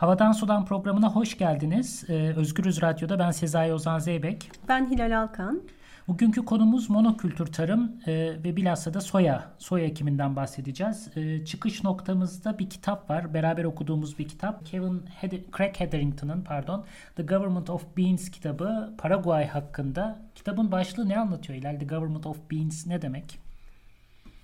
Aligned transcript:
Havadan 0.00 0.32
Sudan 0.32 0.64
programına 0.64 1.08
hoş 1.12 1.38
geldiniz. 1.38 2.04
Ee, 2.08 2.12
Özgürüz 2.36 2.82
Radyo'da 2.82 3.18
ben 3.18 3.30
Sezai 3.30 3.72
Ozan 3.72 3.98
Zeybek. 3.98 4.50
Ben 4.68 4.90
Hilal 4.90 5.22
Alkan. 5.22 5.62
Bugünkü 6.08 6.44
konumuz 6.44 6.90
monokültür 6.90 7.46
tarım 7.46 7.92
e, 8.06 8.12
ve 8.44 8.56
bilhassa 8.56 8.94
da 8.94 9.00
soya, 9.00 9.50
soya 9.58 9.84
ekiminden 9.84 10.36
bahsedeceğiz. 10.36 11.16
E, 11.16 11.44
çıkış 11.44 11.84
noktamızda 11.84 12.58
bir 12.58 12.70
kitap 12.70 13.10
var, 13.10 13.34
beraber 13.34 13.64
okuduğumuz 13.64 14.18
bir 14.18 14.28
kitap. 14.28 14.66
Kevin 14.66 15.02
Hed- 15.20 15.56
Craig 15.56 15.80
Hetherington'ın 15.80 16.42
pardon, 16.42 16.84
The 17.16 17.22
Government 17.22 17.70
of 17.70 17.96
Beans 17.96 18.30
kitabı 18.30 18.94
Paraguay 18.98 19.46
hakkında. 19.46 20.18
Kitabın 20.34 20.72
başlığı 20.72 21.08
ne 21.08 21.18
anlatıyor 21.18 21.58
Hilal? 21.58 21.78
The 21.78 21.86
Government 21.86 22.26
of 22.26 22.50
Beans 22.50 22.86
ne 22.86 23.02
demek? 23.02 23.38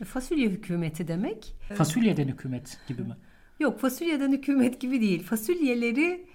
Fasulye 0.05 0.49
hükümeti 0.49 1.09
demek. 1.09 1.55
Fasulyeden 1.75 2.29
hükümet 2.29 2.79
gibi 2.89 3.03
mi? 3.03 3.17
Yok 3.59 3.81
fasulyeden 3.81 4.33
hükümet 4.33 4.81
gibi 4.81 5.01
değil. 5.01 5.23
Fasulyeleri 5.23 6.27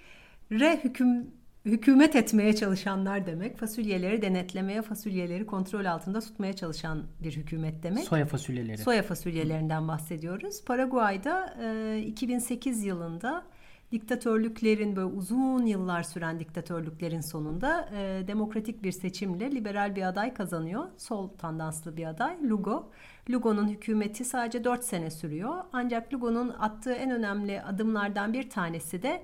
re 0.52 0.80
hüküm 0.84 1.26
hükümet 1.64 2.16
etmeye 2.16 2.56
çalışanlar 2.56 3.26
demek. 3.26 3.58
Fasulyeleri 3.58 4.22
denetlemeye, 4.22 4.82
fasulyeleri 4.82 5.46
kontrol 5.46 5.84
altında 5.84 6.20
tutmaya 6.20 6.52
çalışan 6.52 7.02
bir 7.22 7.36
hükümet 7.36 7.82
demek. 7.82 8.04
Soya 8.04 8.26
fasulyeleri. 8.26 8.78
Soya 8.78 9.02
fasulyelerinden 9.02 9.88
bahsediyoruz. 9.88 10.64
Paraguay'da 10.64 11.54
e, 11.62 11.98
2008 12.06 12.84
yılında 12.84 13.44
diktatörlüklerin 13.92 14.96
böyle 14.96 15.06
uzun 15.06 15.66
yıllar 15.66 16.02
süren 16.02 16.40
diktatörlüklerin 16.40 17.20
sonunda 17.20 17.88
e, 17.96 18.28
demokratik 18.28 18.82
bir 18.82 18.92
seçimle 18.92 19.50
liberal 19.50 19.96
bir 19.96 20.02
aday 20.02 20.34
kazanıyor. 20.34 20.84
Sol 20.96 21.28
tandanslı 21.28 21.96
bir 21.96 22.06
aday 22.06 22.36
Lugo. 22.42 22.90
Lugo'nun 23.30 23.68
hükümeti 23.68 24.24
sadece 24.24 24.64
4 24.64 24.84
sene 24.84 25.10
sürüyor. 25.10 25.54
Ancak 25.72 26.14
Lugo'nun 26.14 26.48
attığı 26.48 26.92
en 26.92 27.10
önemli 27.10 27.62
adımlardan 27.62 28.32
bir 28.32 28.50
tanesi 28.50 29.02
de 29.02 29.22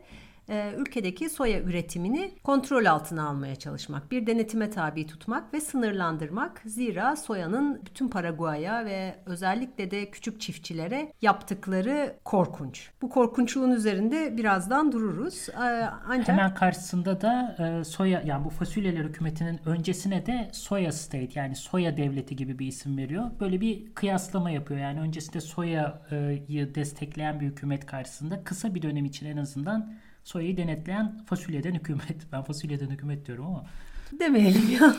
e, 0.49 0.73
ülkedeki 0.77 1.31
soya 1.31 1.61
üretimini 1.61 2.31
kontrol 2.45 2.85
altına 2.85 3.29
almaya 3.29 3.57
çalışmak, 3.57 4.11
bir 4.11 4.27
denetime 4.27 4.71
tabi 4.71 5.07
tutmak 5.07 5.55
ve 5.55 5.61
sınırlandırmak. 5.61 6.63
Zira 6.65 7.17
soyanın 7.17 7.83
bütün 7.87 8.09
Paraguay'a 8.09 8.85
ve 8.85 9.15
özellikle 9.27 9.91
de 9.91 10.11
küçük 10.11 10.41
çiftçilere 10.41 11.13
yaptıkları 11.23 12.17
korkunç. 12.25 12.91
Bu 13.03 13.09
korkunçluğun 13.09 13.71
üzerinde 13.71 14.37
birazdan 14.37 14.93
dururuz. 14.93 15.49
E, 15.49 15.89
ancak 16.09 16.29
hemen 16.29 16.55
karşısında 16.55 17.21
da 17.21 17.57
e, 17.59 17.85
soya 17.85 18.23
yani 18.27 18.45
bu 18.45 18.51
fasulyeler 18.51 19.05
hükümetinin 19.05 19.61
öncesine 19.67 20.27
de 20.27 20.51
soya 20.53 20.93
state 20.93 21.41
yani 21.41 21.57
soya 21.57 21.97
devleti 21.97 22.37
gibi 22.37 22.59
bir 22.59 22.67
isim 22.67 22.97
veriyor. 22.97 23.25
Böyle 23.41 23.61
bir 23.61 23.95
kıyaslama 23.95 24.51
yapıyor. 24.51 24.81
Yani 24.81 25.01
öncesinde 25.01 25.41
soyayı 25.41 26.75
destekleyen 26.75 27.41
bir 27.41 27.47
hükümet 27.47 27.87
karşısında 27.87 28.45
kısa 28.45 28.75
bir 28.75 28.83
dönem 28.83 29.05
için 29.05 29.27
en 29.27 29.37
azından 29.37 29.93
soyayı 30.29 30.57
denetleyen 30.57 31.19
fasulyeden 31.27 31.75
hükümet. 31.75 32.33
Ben 32.33 32.43
fasulyeden 32.43 32.91
hükümet 32.91 33.27
diyorum 33.27 33.47
ama. 33.47 33.65
Demeyelim 34.21 34.71
ya. 34.81 34.97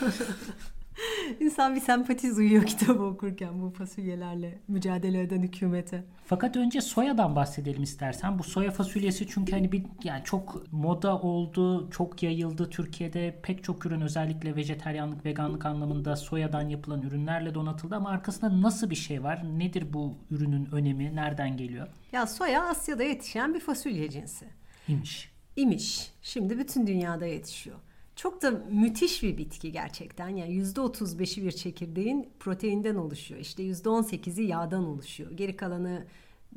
İnsan 1.40 1.76
bir 1.76 1.80
sempati 1.80 2.36
duyuyor 2.36 2.66
kitabı 2.66 3.04
okurken 3.04 3.62
bu 3.62 3.70
fasulyelerle 3.70 4.60
mücadele 4.68 5.22
eden 5.22 5.42
hükümete. 5.42 6.04
Fakat 6.26 6.58
önce 6.58 6.82
soyadan 6.82 7.36
bahsedelim 7.36 7.84
istersen. 7.84 8.40
Bu 8.40 8.44
soya 8.44 8.72
fasulyesi 8.72 9.28
çünkü 9.28 9.52
hani 9.52 9.72
bir 9.72 9.84
yani 10.04 10.22
çok 10.24 10.72
moda 10.72 11.20
oldu, 11.20 11.90
çok 11.92 12.24
yayıldı 12.24 12.70
Türkiye'de. 12.70 13.40
Pek 13.44 13.64
çok 13.64 13.86
ürün 13.86 14.02
özellikle 14.02 14.56
vejeteryanlık, 14.56 15.26
veganlık 15.26 15.66
anlamında 15.66 16.16
soyadan 16.16 16.70
yapılan 16.70 17.02
ürünlerle 17.02 17.54
donatıldı 17.54 17.96
ama 17.96 18.10
arkasında 18.10 18.62
nasıl 18.62 18.90
bir 18.90 18.96
şey 18.96 19.24
var? 19.24 19.60
Nedir 19.60 19.94
bu 19.94 20.18
ürünün 20.32 20.70
önemi? 20.72 21.16
Nereden 21.16 21.58
geliyor? 21.58 21.88
Ya 22.12 22.28
soya 22.28 22.64
Asya'da 22.64 23.04
yetişen 23.04 23.54
bir 23.54 23.60
fasulye 23.60 24.10
cinsi. 24.10 24.59
İmiş. 24.90 25.32
İmiş. 25.56 26.12
Şimdi 26.22 26.58
bütün 26.58 26.88
dünyada 26.88 27.26
yetişiyor. 27.26 27.78
Çok 28.16 28.42
da 28.42 28.52
müthiş 28.72 29.24
bir 29.24 29.38
bitki 29.38 29.72
gerçekten. 29.72 30.30
Yani 30.30 30.62
%35'i 30.64 31.46
bir 31.46 31.52
çekirdeğin 31.52 32.30
proteinden 32.40 32.96
oluşuyor. 32.96 33.42
İşte 33.42 33.64
%18'i 33.64 34.44
yağdan 34.44 34.86
oluşuyor. 34.86 35.32
Geri 35.32 35.58
kalanı 35.58 36.06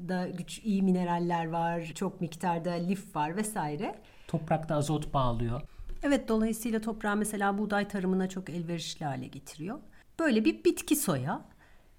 da 0.09 0.29
güç 0.29 0.61
iyi 0.65 0.83
mineraller 0.83 1.47
var, 1.47 1.93
çok 1.95 2.21
miktarda 2.21 2.71
lif 2.71 3.17
var 3.17 3.37
vesaire. 3.37 3.95
Toprakta 4.29 4.75
azot 4.75 5.15
bağlıyor. 5.15 5.61
Evet 6.03 6.29
dolayısıyla 6.29 6.81
toprağı 6.81 7.17
mesela 7.17 7.59
buğday 7.59 7.89
tarımına 7.89 8.29
çok 8.29 8.51
elverişli 8.51 9.07
hale 9.07 9.27
getiriyor. 9.27 9.79
Böyle 10.21 10.45
bir 10.45 10.65
bitki 10.65 10.97
soya. 10.97 11.45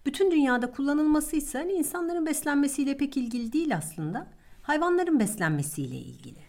Bütün 0.05 0.31
dünyada 0.31 0.71
kullanılması 0.71 1.35
ise 1.35 1.57
hani 1.57 1.71
insanların 1.71 2.25
beslenmesiyle 2.25 2.97
pek 2.97 3.17
ilgili 3.17 3.53
değil 3.53 3.77
aslında 3.77 4.27
hayvanların 4.63 5.19
beslenmesiyle 5.19 5.95
ilgili. 5.95 6.39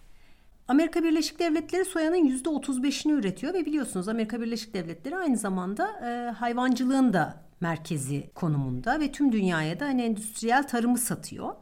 Amerika 0.68 1.02
Birleşik 1.02 1.38
Devletleri 1.38 1.84
soyanın 1.84 2.28
%35'ini 2.28 3.12
üretiyor 3.12 3.54
ve 3.54 3.66
biliyorsunuz 3.66 4.08
Amerika 4.08 4.40
Birleşik 4.40 4.74
Devletleri 4.74 5.16
aynı 5.16 5.36
zamanda 5.36 5.88
e, 6.08 6.30
hayvancılığın 6.30 7.12
da 7.12 7.44
merkezi 7.60 8.30
konumunda 8.34 9.00
ve 9.00 9.12
tüm 9.12 9.32
dünyaya 9.32 9.80
da 9.80 9.84
hani 9.84 10.02
endüstriyel 10.02 10.68
tarımı 10.68 10.98
satıyor. 10.98 11.54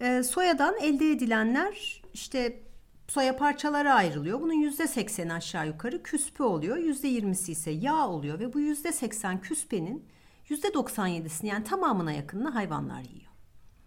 E, 0.00 0.22
soyadan 0.22 0.74
elde 0.80 1.10
edilenler 1.10 2.02
işte 2.14 2.62
soya 3.08 3.36
parçalara 3.36 3.94
ayrılıyor. 3.94 4.40
Bunun 4.40 4.70
%80'i 4.70 5.32
aşağı 5.32 5.66
yukarı 5.66 6.02
küspe 6.02 6.42
oluyor. 6.42 6.76
%20'si 6.76 7.50
ise 7.50 7.70
yağ 7.70 8.08
oluyor 8.08 8.38
ve 8.38 8.52
bu 8.52 8.60
%80 8.60 9.40
küspenin 9.40 10.04
%97'sini 10.48 11.46
yani 11.46 11.64
tamamına 11.64 12.12
yakınını 12.12 12.50
hayvanlar 12.50 13.00
yiyor 13.00 13.29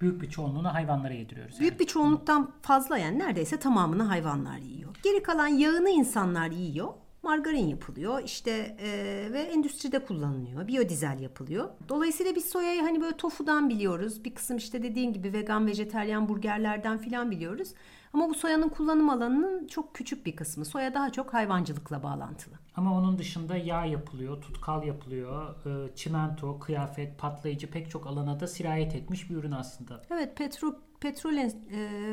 büyük 0.01 0.21
bir 0.21 0.29
çoğunluğunu 0.29 0.73
hayvanlara 0.73 1.13
yediriyoruz. 1.13 1.59
Büyük 1.59 1.73
yani. 1.73 1.79
bir 1.79 1.85
çoğunluktan 1.85 2.51
fazla 2.61 2.97
yani 2.97 3.19
neredeyse 3.19 3.57
tamamını 3.57 4.03
hayvanlar 4.03 4.57
yiyor. 4.57 4.95
Geri 5.03 5.23
kalan 5.23 5.47
yağını 5.47 5.89
insanlar 5.89 6.51
yiyor. 6.51 6.93
Margarin 7.23 7.67
yapılıyor 7.67 8.21
işte 8.25 8.51
e, 8.79 8.89
ve 9.33 9.39
endüstride 9.39 10.05
kullanılıyor. 10.05 10.67
Biyodizel 10.67 11.19
yapılıyor. 11.19 11.69
Dolayısıyla 11.89 12.35
biz 12.35 12.45
soyayı 12.45 12.81
hani 12.81 13.01
böyle 13.01 13.17
tofudan 13.17 13.69
biliyoruz. 13.69 14.23
Bir 14.25 14.35
kısım 14.35 14.57
işte 14.57 14.83
dediğin 14.83 15.13
gibi 15.13 15.33
vegan, 15.33 15.67
vejeteryan 15.67 16.29
burgerlerden 16.29 16.97
filan 16.97 17.31
biliyoruz. 17.31 17.73
Ama 18.13 18.29
bu 18.29 18.33
soyanın 18.33 18.69
kullanım 18.69 19.09
alanının 19.09 19.67
çok 19.67 19.95
küçük 19.95 20.25
bir 20.25 20.35
kısmı. 20.35 20.65
Soya 20.65 20.93
daha 20.93 21.11
çok 21.11 21.33
hayvancılıkla 21.33 22.03
bağlantılı. 22.03 22.62
Ama 22.75 22.97
onun 22.97 23.17
dışında 23.17 23.57
yağ 23.57 23.85
yapılıyor, 23.85 24.41
tutkal 24.41 24.83
yapılıyor, 24.83 25.55
e, 25.65 25.95
çimento, 25.95 26.59
kıyafet, 26.59 27.19
patlayıcı 27.19 27.71
pek 27.71 27.89
çok 27.89 28.07
alana 28.07 28.39
da 28.39 28.47
sirayet 28.47 28.95
etmiş 28.95 29.29
bir 29.29 29.35
ürün 29.35 29.51
aslında. 29.51 30.01
Evet, 30.11 30.37
petrol 30.37 30.73
petrol 30.99 31.33
e, 31.33 31.51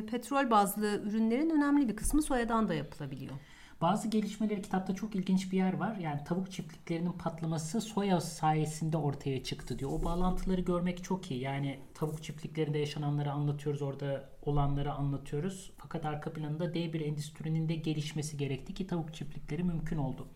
petrol 0.06 0.50
bazlı 0.50 1.02
ürünlerin 1.04 1.50
önemli 1.50 1.88
bir 1.88 1.96
kısmı 1.96 2.22
soyadan 2.22 2.68
da 2.68 2.74
yapılabiliyor. 2.74 3.32
Bazı 3.80 4.08
gelişmeleri 4.08 4.62
kitapta 4.62 4.94
çok 4.94 5.14
ilginç 5.14 5.52
bir 5.52 5.56
yer 5.56 5.72
var. 5.72 5.96
Yani 5.96 6.24
tavuk 6.24 6.50
çiftliklerinin 6.50 7.12
patlaması 7.12 7.80
soya 7.80 8.20
sayesinde 8.20 8.96
ortaya 8.96 9.44
çıktı 9.44 9.78
diyor. 9.78 9.90
O 9.92 10.04
bağlantıları 10.04 10.60
görmek 10.60 11.04
çok 11.04 11.30
iyi. 11.30 11.40
Yani 11.40 11.78
tavuk 11.94 12.22
çiftliklerinde 12.22 12.78
yaşananları 12.78 13.32
anlatıyoruz, 13.32 13.82
orada 13.82 14.30
olanları 14.42 14.92
anlatıyoruz. 14.92 15.72
Fakat 15.76 16.04
arka 16.04 16.32
planında 16.32 16.74
dev 16.74 16.92
bir 16.92 17.00
endüstrinin 17.00 17.68
de 17.68 17.74
gelişmesi 17.74 18.36
gerekti 18.36 18.74
ki 18.74 18.86
tavuk 18.86 19.14
çiftlikleri 19.14 19.64
mümkün 19.64 19.96
oldu. 19.96 20.28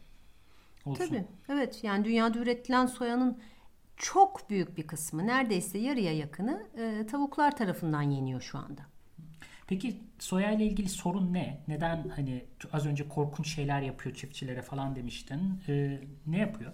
Olsun. 0.84 1.06
Tabii. 1.08 1.24
Evet. 1.48 1.84
Yani 1.84 2.04
dünyada 2.04 2.38
üretilen 2.38 2.86
soyanın 2.86 3.38
çok 3.96 4.50
büyük 4.50 4.76
bir 4.76 4.86
kısmı 4.86 5.26
neredeyse 5.26 5.78
yarıya 5.78 6.12
yakını 6.16 6.66
e, 6.78 7.06
tavuklar 7.06 7.56
tarafından 7.56 8.02
yeniyor 8.02 8.40
şu 8.40 8.58
anda. 8.58 8.82
Peki 9.66 10.00
soya 10.18 10.50
ile 10.50 10.64
ilgili 10.64 10.88
sorun 10.88 11.32
ne? 11.32 11.64
Neden 11.68 12.08
hani 12.08 12.44
az 12.72 12.86
önce 12.86 13.08
korkunç 13.08 13.54
şeyler 13.54 13.82
yapıyor 13.82 14.14
çiftçilere 14.14 14.62
falan 14.62 14.96
demiştin. 14.96 15.60
Ee, 15.68 16.00
ne 16.26 16.38
yapıyor? 16.38 16.72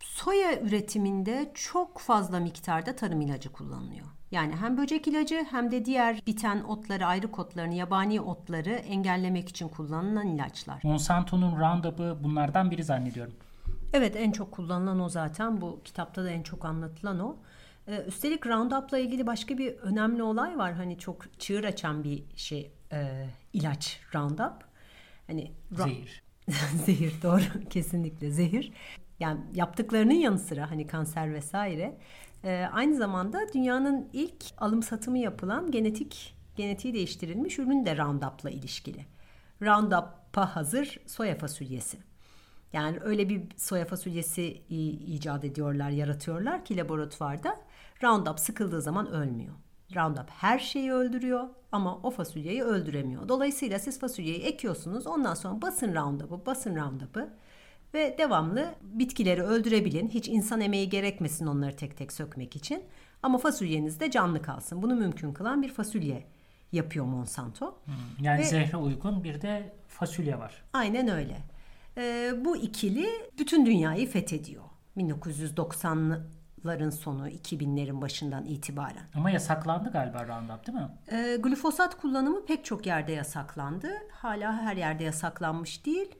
Soya 0.00 0.60
üretiminde 0.60 1.50
çok 1.54 1.98
fazla 1.98 2.40
miktarda 2.40 2.96
tarım 2.96 3.20
ilacı 3.20 3.52
kullanılıyor. 3.52 4.06
Yani 4.36 4.56
hem 4.56 4.76
böcek 4.76 5.08
ilacı 5.08 5.46
hem 5.50 5.70
de 5.70 5.84
diğer 5.84 6.22
biten 6.26 6.60
otları, 6.60 7.06
ayrı 7.06 7.26
otlarını, 7.26 7.74
yabani 7.74 8.20
otları 8.20 8.70
engellemek 8.70 9.48
için 9.48 9.68
kullanılan 9.68 10.26
ilaçlar. 10.26 10.80
Monsanto'nun 10.82 11.60
Roundup'ı 11.60 12.18
bunlardan 12.24 12.70
biri 12.70 12.84
zannediyorum. 12.84 13.34
Evet 13.92 14.16
en 14.16 14.32
çok 14.32 14.52
kullanılan 14.52 15.00
o 15.00 15.08
zaten. 15.08 15.60
Bu 15.60 15.80
kitapta 15.84 16.24
da 16.24 16.30
en 16.30 16.42
çok 16.42 16.64
anlatılan 16.64 17.20
o. 17.20 17.36
Ee, 17.88 18.04
üstelik 18.06 18.46
Roundup'la 18.46 18.98
ilgili 18.98 19.26
başka 19.26 19.58
bir 19.58 19.72
önemli 19.72 20.22
olay 20.22 20.58
var. 20.58 20.72
Hani 20.72 20.98
çok 20.98 21.40
çığır 21.40 21.64
açan 21.64 22.04
bir 22.04 22.24
şey 22.36 22.70
e, 22.92 23.26
ilaç 23.52 24.00
Roundup. 24.14 24.64
Hani 25.26 25.52
zehir. 25.72 26.22
zehir 26.86 27.14
doğru 27.22 27.68
kesinlikle 27.70 28.30
zehir. 28.30 28.72
Yani 29.20 29.40
yaptıklarının 29.54 30.14
yanı 30.14 30.38
sıra 30.38 30.70
hani 30.70 30.86
kanser 30.86 31.34
vesaire 31.34 31.98
e, 32.46 32.68
aynı 32.72 32.96
zamanda 32.96 33.52
dünyanın 33.54 34.08
ilk 34.12 34.44
alım 34.58 34.82
satımı 34.82 35.18
yapılan 35.18 35.70
genetik 35.70 36.36
genetiği 36.56 36.94
değiştirilmiş 36.94 37.58
ürün 37.58 37.86
de 37.86 37.96
Roundup'la 37.96 38.50
ilişkili. 38.50 39.06
Roundup'a 39.62 40.56
hazır 40.56 41.00
soya 41.06 41.38
fasulyesi. 41.38 41.98
Yani 42.72 42.98
öyle 43.00 43.28
bir 43.28 43.42
soya 43.56 43.84
fasulyesi 43.84 44.62
icat 45.06 45.44
ediyorlar, 45.44 45.90
yaratıyorlar 45.90 46.64
ki 46.64 46.76
laboratuvarda 46.76 47.60
Roundup 48.02 48.40
sıkıldığı 48.40 48.82
zaman 48.82 49.10
ölmüyor. 49.10 49.54
Roundup 49.96 50.30
her 50.30 50.58
şeyi 50.58 50.92
öldürüyor 50.92 51.48
ama 51.72 51.96
o 52.02 52.10
fasulyeyi 52.10 52.62
öldüremiyor. 52.62 53.28
Dolayısıyla 53.28 53.78
siz 53.78 53.98
fasulyeyi 53.98 54.42
ekiyorsunuz 54.42 55.06
ondan 55.06 55.34
sonra 55.34 55.62
basın 55.62 55.94
Roundup'ı, 55.94 56.46
basın 56.46 56.76
Roundup'ı 56.76 57.28
ve 57.96 58.18
devamlı 58.18 58.74
bitkileri 58.82 59.42
öldürebilin. 59.42 60.08
Hiç 60.08 60.28
insan 60.28 60.60
emeği 60.60 60.88
gerekmesin 60.88 61.46
onları 61.46 61.76
tek 61.76 61.96
tek 61.96 62.12
sökmek 62.12 62.56
için. 62.56 62.84
Ama 63.22 63.38
fasulyeniz 63.38 64.00
de 64.00 64.10
canlı 64.10 64.42
kalsın. 64.42 64.82
Bunu 64.82 64.94
mümkün 64.94 65.32
kılan 65.32 65.62
bir 65.62 65.68
fasulye 65.68 66.26
yapıyor 66.72 67.04
Monsanto. 67.04 67.78
Hmm, 67.84 67.94
yani 68.24 68.40
ve, 68.40 68.44
zehre 68.44 68.76
uygun 68.76 69.24
bir 69.24 69.40
de 69.42 69.72
fasulye 69.88 70.38
var. 70.38 70.64
Aynen 70.72 71.08
öyle. 71.08 71.36
Ee, 71.96 72.32
bu 72.44 72.56
ikili 72.56 73.08
bütün 73.38 73.66
dünyayı 73.66 74.10
fethediyor. 74.10 74.62
1990'ların 74.96 76.90
sonu 76.90 77.28
2000'lerin 77.28 78.00
başından 78.00 78.44
itibaren. 78.44 79.08
Ama 79.14 79.30
yasaklandı 79.30 79.90
galiba 79.90 80.26
Roundup 80.26 80.66
değil 80.66 80.78
mi? 80.78 80.88
Ee, 81.12 81.36
glifosat 81.42 82.00
kullanımı 82.00 82.46
pek 82.46 82.64
çok 82.64 82.86
yerde 82.86 83.12
yasaklandı. 83.12 83.88
Hala 84.10 84.62
her 84.62 84.76
yerde 84.76 85.04
yasaklanmış 85.04 85.86
değil. 85.86 86.14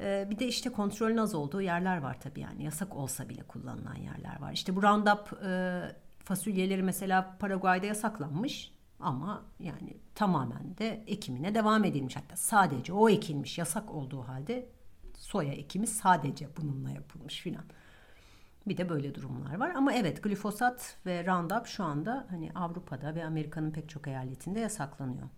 Ee, 0.00 0.26
bir 0.30 0.38
de 0.38 0.46
işte 0.46 0.70
kontrolün 0.70 1.16
az 1.16 1.34
olduğu 1.34 1.62
yerler 1.62 1.98
var 1.98 2.20
tabii 2.20 2.40
yani 2.40 2.64
yasak 2.64 2.96
olsa 2.96 3.28
bile 3.28 3.42
kullanılan 3.42 3.94
yerler 3.94 4.40
var. 4.40 4.52
İşte 4.52 4.76
bu 4.76 4.82
Roundup 4.82 5.42
e, 5.44 5.80
fasulyeleri 6.18 6.82
mesela 6.82 7.36
Paraguay'da 7.38 7.86
yasaklanmış 7.86 8.72
ama 9.00 9.44
yani 9.60 9.96
tamamen 10.14 10.78
de 10.78 11.04
ekimine 11.06 11.54
devam 11.54 11.84
edilmiş. 11.84 12.16
Hatta 12.16 12.36
sadece 12.36 12.92
o 12.92 13.08
ekilmiş 13.08 13.58
yasak 13.58 13.94
olduğu 13.94 14.22
halde 14.22 14.68
soya 15.14 15.52
ekimi 15.52 15.86
sadece 15.86 16.48
bununla 16.56 16.90
yapılmış 16.90 17.40
filan. 17.40 17.64
Bir 18.66 18.76
de 18.76 18.88
böyle 18.88 19.14
durumlar 19.14 19.56
var. 19.56 19.70
Ama 19.70 19.92
evet 19.92 20.22
glifosat 20.22 20.96
ve 21.06 21.26
Roundup 21.26 21.66
şu 21.66 21.84
anda 21.84 22.26
hani 22.30 22.52
Avrupa'da 22.54 23.14
ve 23.14 23.24
Amerika'nın 23.24 23.70
pek 23.70 23.88
çok 23.88 24.08
eyaletinde 24.08 24.60
yasaklanıyor. 24.60 25.28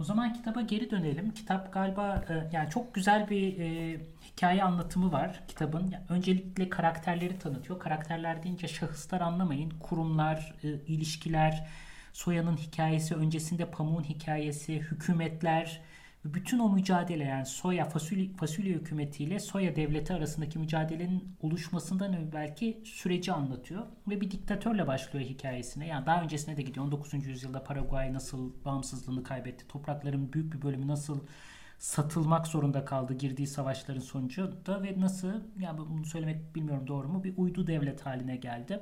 O 0.00 0.04
zaman 0.04 0.32
kitaba 0.32 0.60
geri 0.60 0.90
dönelim. 0.90 1.34
Kitap 1.34 1.72
galiba 1.72 2.24
e, 2.28 2.56
yani 2.56 2.70
çok 2.70 2.94
güzel 2.94 3.30
bir 3.30 3.58
e, 3.58 4.00
hikaye 4.24 4.62
anlatımı 4.62 5.12
var 5.12 5.40
kitabın. 5.48 5.90
Yani 5.90 6.04
öncelikle 6.08 6.68
karakterleri 6.68 7.38
tanıtıyor. 7.38 7.78
Karakterler 7.78 8.42
deyince 8.42 8.68
şahıslar 8.68 9.20
anlamayın. 9.20 9.70
Kurumlar, 9.70 10.54
e, 10.64 10.68
ilişkiler, 10.68 11.68
soyanın 12.12 12.56
hikayesi, 12.56 13.14
öncesinde 13.14 13.70
pamuğun 13.70 14.04
hikayesi, 14.04 14.74
hükümetler, 14.78 15.80
bütün 16.24 16.58
o 16.58 16.68
mücadele 16.68 17.24
yani 17.24 17.46
soya 17.46 17.84
fasulye, 17.84 18.28
fasulye 18.36 18.74
hükümetiyle 18.74 19.40
soya 19.40 19.76
devleti 19.76 20.12
arasındaki 20.12 20.58
mücadelenin 20.58 21.36
oluşmasından 21.42 22.32
belki 22.32 22.82
süreci 22.84 23.32
anlatıyor 23.32 23.86
ve 24.08 24.20
bir 24.20 24.30
diktatörle 24.30 24.86
başlıyor 24.86 25.26
hikayesine. 25.26 25.86
Yani 25.86 26.06
daha 26.06 26.22
öncesine 26.22 26.56
de 26.56 26.62
gidiyor. 26.62 26.86
19. 26.86 27.26
yüzyılda 27.26 27.64
Paraguay 27.64 28.12
nasıl 28.12 28.64
bağımsızlığını 28.64 29.22
kaybetti? 29.22 29.68
Toprakların 29.68 30.32
büyük 30.32 30.52
bir 30.52 30.62
bölümü 30.62 30.86
nasıl 30.86 31.20
satılmak 31.78 32.46
zorunda 32.46 32.84
kaldı 32.84 33.14
girdiği 33.14 33.46
savaşların 33.46 34.00
sonucunda 34.00 34.82
ve 34.82 35.00
nasıl 35.00 35.42
yani 35.58 35.78
bunu 35.78 36.04
söylemek 36.04 36.54
bilmiyorum 36.54 36.86
doğru 36.86 37.08
mu 37.08 37.24
bir 37.24 37.34
uydu 37.36 37.66
devlet 37.66 38.06
haline 38.06 38.36
geldi. 38.36 38.80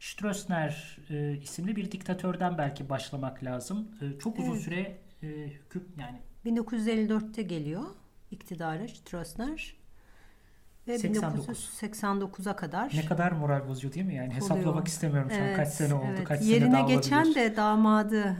Stroessner 0.00 0.98
e, 1.10 1.36
isimli 1.42 1.76
bir 1.76 1.90
diktatörden 1.90 2.58
belki 2.58 2.88
başlamak 2.88 3.44
lazım. 3.44 3.88
E, 4.00 4.18
çok 4.18 4.38
uzun 4.38 4.52
evet. 4.52 4.62
süre 4.62 4.98
e, 5.22 5.26
hüküm 5.26 5.88
yani 5.98 6.18
1954'te 6.46 7.42
geliyor 7.42 7.84
iktidara 8.30 8.88
Stroessner. 8.88 9.76
Ve 10.88 10.96
1989'a 10.96 12.56
kadar. 12.56 12.92
Ne 12.94 13.04
kadar 13.04 13.32
moral 13.32 13.68
bozucu 13.68 13.92
değil 13.92 14.06
mi? 14.06 14.14
Yani 14.14 14.26
oluyor. 14.26 14.42
hesaplamak 14.42 14.88
istemiyorum 14.88 15.30
şu 15.30 15.36
evet, 15.36 15.50
an 15.50 15.56
kaç 15.56 15.68
sene 15.68 15.94
oldu, 15.94 16.06
evet. 16.08 16.24
kaç 16.24 16.42
Yerine 16.42 16.64
sene 16.64 16.72
daha 16.72 16.88
geçen 16.88 17.34
de 17.34 17.56
damadı. 17.56 18.36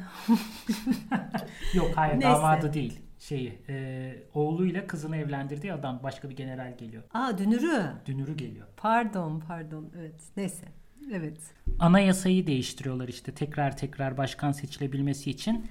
Yok 1.74 1.90
hayır 1.94 2.12
Neyse. 2.12 2.28
damadı 2.28 2.72
değil. 2.72 3.00
Şeyi, 3.18 3.58
e, 3.68 4.16
oğluyla 4.34 4.86
kızını 4.86 5.16
evlendirdiği 5.16 5.72
adam 5.72 6.00
başka 6.02 6.30
bir 6.30 6.36
general 6.36 6.76
geliyor. 6.78 7.02
Aa 7.14 7.38
dünürü. 7.38 7.82
Dünürü 8.06 8.36
geliyor. 8.36 8.66
Pardon 8.76 9.42
pardon 9.48 9.90
evet 9.98 10.22
neyse. 10.36 10.66
Evet. 11.12 11.38
Anayasayı 11.78 12.46
değiştiriyorlar 12.46 13.08
işte 13.08 13.32
tekrar 13.32 13.76
tekrar 13.76 14.16
başkan 14.16 14.52
seçilebilmesi 14.52 15.30
için. 15.30 15.66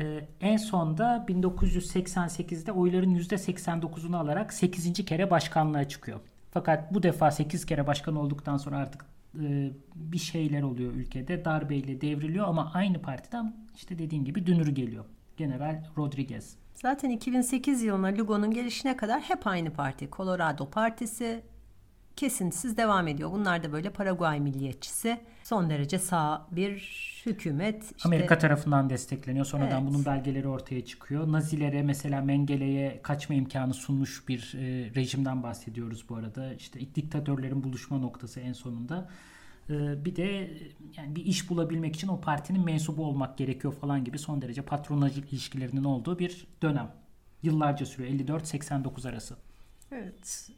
Ee, 0.00 0.20
en 0.40 0.56
sonda 0.56 1.24
1988'de 1.28 2.72
oyların 2.72 3.14
%89'unu 3.14 4.16
alarak 4.16 4.52
8. 4.52 5.04
kere 5.04 5.30
başkanlığa 5.30 5.88
çıkıyor. 5.88 6.20
Fakat 6.50 6.94
bu 6.94 7.02
defa 7.02 7.30
8 7.30 7.66
kere 7.66 7.86
başkan 7.86 8.16
olduktan 8.16 8.56
sonra 8.56 8.76
artık 8.76 9.06
e, 9.40 9.70
bir 9.94 10.18
şeyler 10.18 10.62
oluyor 10.62 10.92
ülkede. 10.92 11.44
Darbeyle 11.44 12.00
devriliyor 12.00 12.48
ama 12.48 12.70
aynı 12.74 13.02
partiden 13.02 13.56
işte 13.74 13.98
dediğin 13.98 14.24
gibi 14.24 14.46
dünürü 14.46 14.70
geliyor. 14.70 15.04
General 15.36 15.84
Rodriguez. 15.98 16.56
Zaten 16.74 17.10
2008 17.10 17.82
yılına 17.82 18.06
Lugo'nun 18.06 18.50
gelişine 18.50 18.96
kadar 18.96 19.20
hep 19.20 19.46
aynı 19.46 19.70
parti. 19.70 20.08
Colorado 20.12 20.70
Partisi 20.70 21.42
kesintisiz 22.16 22.76
devam 22.76 23.08
ediyor. 23.08 23.32
Bunlar 23.32 23.62
da 23.62 23.72
böyle 23.72 23.90
Paraguay 23.90 24.40
milliyetçisi. 24.40 25.20
Son 25.44 25.70
derece 25.70 25.98
sağ 25.98 26.46
bir 26.50 27.04
hükümet. 27.26 27.84
İşte, 27.84 28.08
Amerika 28.08 28.38
tarafından 28.38 28.90
destekleniyor. 28.90 29.44
Sonradan 29.44 29.82
evet. 29.82 29.92
bunun 29.92 30.04
belgeleri 30.04 30.48
ortaya 30.48 30.84
çıkıyor. 30.84 31.32
Nazilere 31.32 31.82
mesela 31.82 32.20
Mengele'ye 32.20 33.00
kaçma 33.02 33.34
imkanı 33.34 33.74
sunmuş 33.74 34.28
bir 34.28 34.54
e, 34.54 34.94
rejimden 34.94 35.42
bahsediyoruz 35.42 36.08
bu 36.08 36.16
arada. 36.16 36.54
İşte 36.54 36.80
diktatörlerin 36.94 37.64
buluşma 37.64 37.98
noktası 37.98 38.40
en 38.40 38.52
sonunda. 38.52 39.10
E, 39.70 40.04
bir 40.04 40.16
de 40.16 40.50
yani 40.96 41.16
bir 41.16 41.24
iş 41.24 41.50
bulabilmek 41.50 41.96
için 41.96 42.08
o 42.08 42.20
partinin 42.20 42.64
mensubu 42.64 43.04
olmak 43.04 43.38
gerekiyor 43.38 43.72
falan 43.72 44.04
gibi 44.04 44.18
son 44.18 44.42
derece 44.42 44.62
patronaj 44.62 45.18
ilişkilerinin 45.18 45.84
olduğu 45.84 46.18
bir 46.18 46.46
dönem. 46.62 46.90
Yıllarca 47.42 47.86
sürüyor. 47.86 48.40
54-89 48.40 49.08
arası. 49.08 49.36
Evet. 49.94 50.50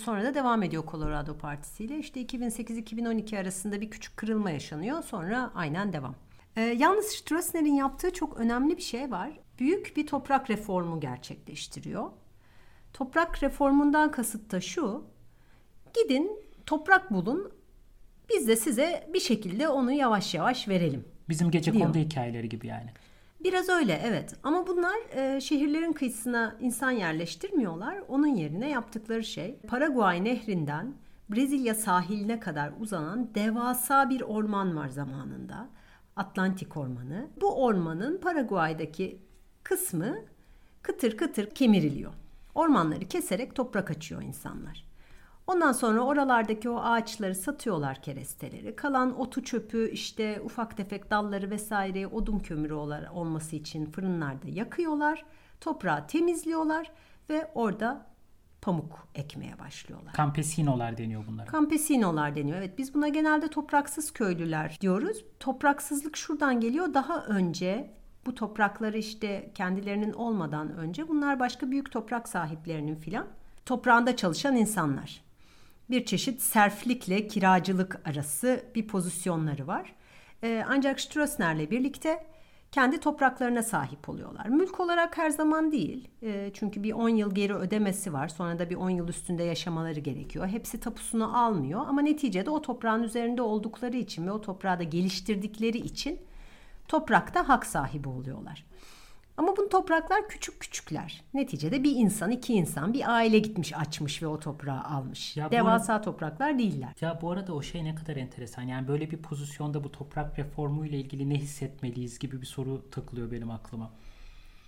Sonra 0.00 0.24
da 0.24 0.34
devam 0.34 0.62
ediyor 0.62 0.84
Colorado 0.90 1.38
Partisi 1.38 1.84
ile. 1.84 1.98
İşte 1.98 2.22
2008-2012 2.22 3.38
arasında 3.38 3.80
bir 3.80 3.90
küçük 3.90 4.16
kırılma 4.16 4.50
yaşanıyor. 4.50 5.02
Sonra 5.02 5.50
aynen 5.54 5.92
devam. 5.92 6.14
Ee, 6.56 6.60
yalnız 6.60 7.06
Stroessner'in 7.06 7.74
yaptığı 7.74 8.12
çok 8.12 8.36
önemli 8.36 8.76
bir 8.76 8.82
şey 8.82 9.10
var. 9.10 9.30
Büyük 9.58 9.96
bir 9.96 10.06
toprak 10.06 10.50
reformu 10.50 11.00
gerçekleştiriyor. 11.00 12.10
Toprak 12.92 13.42
reformundan 13.42 14.10
kasıt 14.10 14.52
da 14.52 14.60
şu. 14.60 15.04
Gidin 15.94 16.30
toprak 16.66 17.10
bulun. 17.10 17.52
Biz 18.30 18.48
de 18.48 18.56
size 18.56 19.10
bir 19.14 19.20
şekilde 19.20 19.68
onu 19.68 19.92
yavaş 19.92 20.34
yavaş 20.34 20.68
verelim. 20.68 21.04
Bizim 21.28 21.50
gece 21.50 21.72
kondu 21.72 21.98
hikayeleri 21.98 22.48
gibi 22.48 22.66
yani. 22.66 22.90
Biraz 23.40 23.68
öyle 23.68 24.00
evet 24.04 24.34
ama 24.42 24.66
bunlar 24.66 24.96
e, 25.10 25.40
şehirlerin 25.40 25.92
kıyısına 25.92 26.56
insan 26.60 26.90
yerleştirmiyorlar. 26.90 27.98
Onun 28.08 28.26
yerine 28.26 28.70
yaptıkları 28.70 29.24
şey 29.24 29.58
Paraguay 29.68 30.24
nehrinden 30.24 30.94
Brezilya 31.30 31.74
sahiline 31.74 32.40
kadar 32.40 32.72
uzanan 32.80 33.34
devasa 33.34 34.10
bir 34.10 34.20
orman 34.20 34.76
var 34.76 34.88
zamanında. 34.88 35.68
Atlantik 36.16 36.76
Ormanı. 36.76 37.28
Bu 37.40 37.64
ormanın 37.64 38.20
Paraguay'daki 38.20 39.22
kısmı 39.62 40.16
kıtır 40.82 41.16
kıtır 41.16 41.50
kemiriliyor. 41.50 42.12
Ormanları 42.54 43.08
keserek 43.08 43.54
toprak 43.54 43.90
açıyor 43.90 44.22
insanlar. 44.22 44.85
Ondan 45.46 45.72
sonra 45.72 46.00
oralardaki 46.00 46.70
o 46.70 46.80
ağaçları 46.80 47.34
satıyorlar 47.34 48.02
keresteleri. 48.02 48.76
Kalan 48.76 49.20
otu 49.20 49.44
çöpü 49.44 49.90
işte 49.90 50.40
ufak 50.44 50.76
tefek 50.76 51.10
dalları 51.10 51.50
vesaire 51.50 52.06
odun 52.06 52.38
kömürü 52.38 52.74
olması 52.74 53.56
için 53.56 53.86
fırınlarda 53.86 54.48
yakıyorlar. 54.48 55.24
Toprağı 55.60 56.06
temizliyorlar 56.06 56.90
ve 57.30 57.50
orada 57.54 58.06
pamuk 58.62 59.08
ekmeye 59.14 59.58
başlıyorlar. 59.58 60.14
Campesinolar 60.16 60.98
deniyor 60.98 61.26
bunlara. 61.26 61.52
Campesinolar 61.52 62.36
deniyor. 62.36 62.58
Evet 62.58 62.78
biz 62.78 62.94
buna 62.94 63.08
genelde 63.08 63.48
topraksız 63.48 64.12
köylüler 64.12 64.78
diyoruz. 64.80 65.24
Topraksızlık 65.40 66.16
şuradan 66.16 66.60
geliyor. 66.60 66.94
Daha 66.94 67.24
önce 67.24 67.90
bu 68.26 68.34
toprakları 68.34 68.98
işte 68.98 69.50
kendilerinin 69.54 70.12
olmadan 70.12 70.76
önce 70.76 71.08
bunlar 71.08 71.40
başka 71.40 71.70
büyük 71.70 71.92
toprak 71.92 72.28
sahiplerinin 72.28 72.96
filan 72.96 73.26
toprağında 73.66 74.16
çalışan 74.16 74.56
insanlar 74.56 75.25
bir 75.90 76.04
çeşit 76.04 76.42
serflikle 76.42 77.28
kiracılık 77.28 78.00
arası 78.04 78.64
bir 78.74 78.86
pozisyonları 78.86 79.66
var. 79.66 79.94
Ee, 80.42 80.64
ancak 80.68 81.00
Stroessner'le 81.00 81.70
birlikte 81.70 82.26
kendi 82.72 83.00
topraklarına 83.00 83.62
sahip 83.62 84.08
oluyorlar. 84.08 84.46
Mülk 84.46 84.80
olarak 84.80 85.18
her 85.18 85.30
zaman 85.30 85.72
değil. 85.72 86.08
E, 86.22 86.50
çünkü 86.54 86.82
bir 86.82 86.92
10 86.92 87.08
yıl 87.08 87.34
geri 87.34 87.54
ödemesi 87.54 88.12
var. 88.12 88.28
Sonra 88.28 88.58
da 88.58 88.70
bir 88.70 88.76
10 88.76 88.90
yıl 88.90 89.08
üstünde 89.08 89.42
yaşamaları 89.42 90.00
gerekiyor. 90.00 90.46
Hepsi 90.46 90.80
tapusunu 90.80 91.38
almıyor 91.38 91.84
ama 91.88 92.00
neticede 92.00 92.50
o 92.50 92.62
toprağın 92.62 93.02
üzerinde 93.02 93.42
oldukları 93.42 93.96
için 93.96 94.26
ve 94.26 94.32
o 94.32 94.40
toprağı 94.40 94.78
da 94.78 94.82
geliştirdikleri 94.82 95.78
için 95.78 96.20
toprakta 96.88 97.48
hak 97.48 97.66
sahibi 97.66 98.08
oluyorlar. 98.08 98.64
Ama 99.36 99.56
bu 99.56 99.68
topraklar 99.68 100.28
küçük 100.28 100.60
küçükler. 100.60 101.24
Neticede 101.34 101.82
bir 101.84 101.96
insan, 101.96 102.30
iki 102.30 102.54
insan, 102.54 102.94
bir 102.94 103.14
aile 103.14 103.38
gitmiş 103.38 103.72
açmış 103.76 104.22
ve 104.22 104.26
o 104.26 104.38
toprağı 104.40 104.82
almış. 104.84 105.36
Ya 105.36 105.50
Devasa 105.50 105.92
arada- 105.92 106.04
topraklar 106.04 106.58
değiller. 106.58 106.92
Ya 107.00 107.18
bu 107.22 107.30
arada 107.30 107.54
o 107.54 107.62
şey 107.62 107.84
ne 107.84 107.94
kadar 107.94 108.16
enteresan. 108.16 108.62
Yani 108.62 108.88
böyle 108.88 109.10
bir 109.10 109.16
pozisyonda 109.16 109.84
bu 109.84 109.92
toprak 109.92 110.38
reformu 110.38 110.86
ile 110.86 110.98
ilgili 111.00 111.30
ne 111.30 111.34
hissetmeliyiz 111.34 112.18
gibi 112.18 112.40
bir 112.40 112.46
soru 112.46 112.90
takılıyor 112.90 113.30
benim 113.32 113.50
aklıma. 113.50 113.90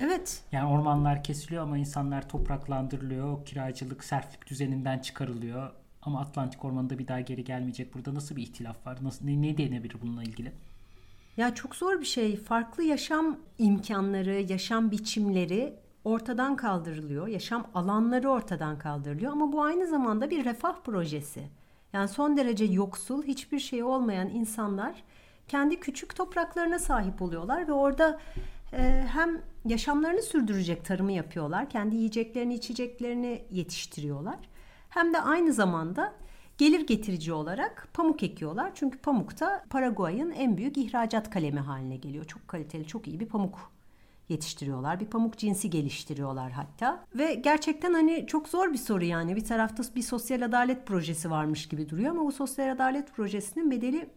Evet. 0.00 0.42
Yani 0.52 0.68
ormanlar 0.72 1.24
kesiliyor 1.24 1.62
ama 1.62 1.78
insanlar 1.78 2.28
topraklandırılıyor. 2.28 3.44
Kiracılık, 3.44 4.04
serflik 4.04 4.46
düzeninden 4.46 4.98
çıkarılıyor. 4.98 5.70
Ama 6.02 6.20
Atlantik 6.20 6.64
Ormanı'nda 6.64 6.98
bir 6.98 7.08
daha 7.08 7.20
geri 7.20 7.44
gelmeyecek. 7.44 7.94
Burada 7.94 8.14
nasıl 8.14 8.36
bir 8.36 8.42
ihtilaf 8.42 8.86
var? 8.86 8.98
Nasıl, 9.02 9.24
ne, 9.24 9.42
ne 9.42 9.58
denebilir 9.58 9.96
bununla 10.02 10.22
ilgili? 10.22 10.52
Ya 11.38 11.54
çok 11.54 11.76
zor 11.76 12.00
bir 12.00 12.06
şey. 12.06 12.36
Farklı 12.36 12.82
yaşam 12.82 13.36
imkanları, 13.58 14.52
yaşam 14.52 14.90
biçimleri 14.90 15.76
ortadan 16.04 16.56
kaldırılıyor. 16.56 17.28
Yaşam 17.28 17.66
alanları 17.74 18.30
ortadan 18.30 18.78
kaldırılıyor 18.78 19.32
ama 19.32 19.52
bu 19.52 19.62
aynı 19.62 19.86
zamanda 19.86 20.30
bir 20.30 20.44
refah 20.44 20.76
projesi. 20.84 21.42
Yani 21.92 22.08
son 22.08 22.36
derece 22.36 22.64
yoksul, 22.64 23.22
hiçbir 23.22 23.58
şey 23.58 23.82
olmayan 23.82 24.28
insanlar 24.28 25.02
kendi 25.48 25.80
küçük 25.80 26.16
topraklarına 26.16 26.78
sahip 26.78 27.22
oluyorlar 27.22 27.68
ve 27.68 27.72
orada 27.72 28.20
e, 28.72 29.04
hem 29.12 29.42
yaşamlarını 29.64 30.22
sürdürecek 30.22 30.84
tarımı 30.84 31.12
yapıyorlar, 31.12 31.70
kendi 31.70 31.96
yiyeceklerini, 31.96 32.54
içeceklerini 32.54 33.44
yetiştiriyorlar. 33.50 34.38
Hem 34.88 35.12
de 35.12 35.20
aynı 35.20 35.52
zamanda 35.52 36.12
gelir 36.58 36.86
getirici 36.86 37.32
olarak 37.32 37.88
pamuk 37.94 38.22
ekiyorlar. 38.22 38.72
Çünkü 38.74 38.98
pamuk 38.98 39.40
da 39.40 39.64
Paraguay'ın 39.70 40.30
en 40.30 40.56
büyük 40.56 40.76
ihracat 40.78 41.30
kalemi 41.30 41.60
haline 41.60 41.96
geliyor. 41.96 42.24
Çok 42.24 42.48
kaliteli, 42.48 42.86
çok 42.86 43.08
iyi 43.08 43.20
bir 43.20 43.26
pamuk 43.26 43.72
yetiştiriyorlar. 44.28 45.00
Bir 45.00 45.06
pamuk 45.06 45.38
cinsi 45.38 45.70
geliştiriyorlar 45.70 46.52
hatta. 46.52 47.04
Ve 47.14 47.34
gerçekten 47.34 47.94
hani 47.94 48.26
çok 48.26 48.48
zor 48.48 48.72
bir 48.72 48.78
soru 48.78 49.04
yani. 49.04 49.36
Bir 49.36 49.44
tarafta 49.44 49.82
bir 49.96 50.02
sosyal 50.02 50.42
adalet 50.42 50.86
projesi 50.86 51.30
varmış 51.30 51.68
gibi 51.68 51.88
duruyor 51.88 52.10
ama 52.10 52.24
bu 52.24 52.32
sosyal 52.32 52.72
adalet 52.72 53.14
projesinin 53.14 53.70
bedeli 53.70 54.10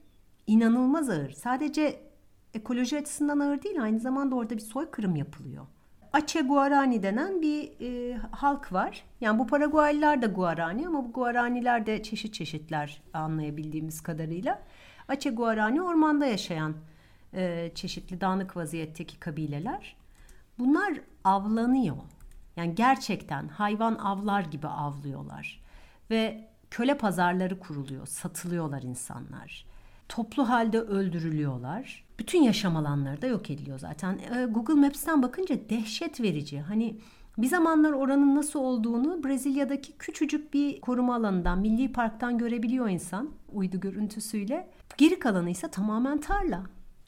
inanılmaz 0.47 1.09
ağır. 1.09 1.31
Sadece 1.31 2.01
ekoloji 2.53 2.97
açısından 2.97 3.39
ağır 3.39 3.61
değil 3.61 3.83
aynı 3.83 3.99
zamanda 3.99 4.35
orada 4.35 4.55
bir 4.55 4.61
soykırım 4.61 5.15
yapılıyor. 5.15 5.67
Ache 6.13 6.41
Guarani 6.41 7.03
denen 7.03 7.41
bir 7.41 7.71
e, 7.81 8.17
halk 8.31 8.73
var. 8.73 9.03
Yani 9.21 9.39
bu 9.39 9.47
Paraguaylılar 9.47 10.21
da 10.21 10.25
Guarani 10.25 10.87
ama 10.87 11.03
bu 11.05 11.11
Guaraniler 11.11 11.85
de 11.85 12.03
çeşit 12.03 12.33
çeşitler 12.33 13.01
anlayabildiğimiz 13.13 14.01
kadarıyla. 14.01 14.61
Ache 15.07 15.29
Guarani 15.29 15.81
ormanda 15.81 16.25
yaşayan 16.25 16.75
e, 17.33 17.71
çeşitli 17.75 18.21
dağınık 18.21 18.57
vaziyetteki 18.57 19.19
kabileler. 19.19 19.95
Bunlar 20.59 20.93
avlanıyor. 21.23 21.97
Yani 22.55 22.75
gerçekten 22.75 23.47
hayvan 23.47 23.95
avlar 23.95 24.41
gibi 24.41 24.67
avlıyorlar. 24.67 25.63
Ve 26.09 26.49
köle 26.71 26.97
pazarları 26.97 27.59
kuruluyor, 27.59 28.07
satılıyorlar 28.07 28.81
insanlar. 28.81 29.65
Toplu 30.09 30.49
halde 30.49 30.79
öldürülüyorlar. 30.79 32.05
Bütün 32.21 32.41
yaşam 32.41 32.75
alanları 32.77 33.21
da 33.21 33.27
yok 33.27 33.49
ediliyor 33.49 33.79
zaten. 33.79 34.19
E, 34.35 34.45
Google 34.45 34.73
Maps'ten 34.73 35.23
bakınca 35.23 35.69
dehşet 35.69 36.21
verici. 36.21 36.59
Hani 36.59 36.95
bir 37.37 37.47
zamanlar 37.47 37.91
oranın 37.91 38.35
nasıl 38.35 38.59
olduğunu 38.59 39.23
Brezilya'daki 39.23 39.97
küçücük 39.97 40.53
bir 40.53 40.81
koruma 40.81 41.15
alanından, 41.15 41.59
milli 41.59 41.91
parktan 41.91 42.37
görebiliyor 42.37 42.89
insan 42.89 43.29
uydu 43.51 43.79
görüntüsüyle. 43.79 44.69
Geri 44.97 45.19
kalanı 45.19 45.49
ise 45.49 45.67
tamamen 45.71 46.17
tarla. 46.17 46.63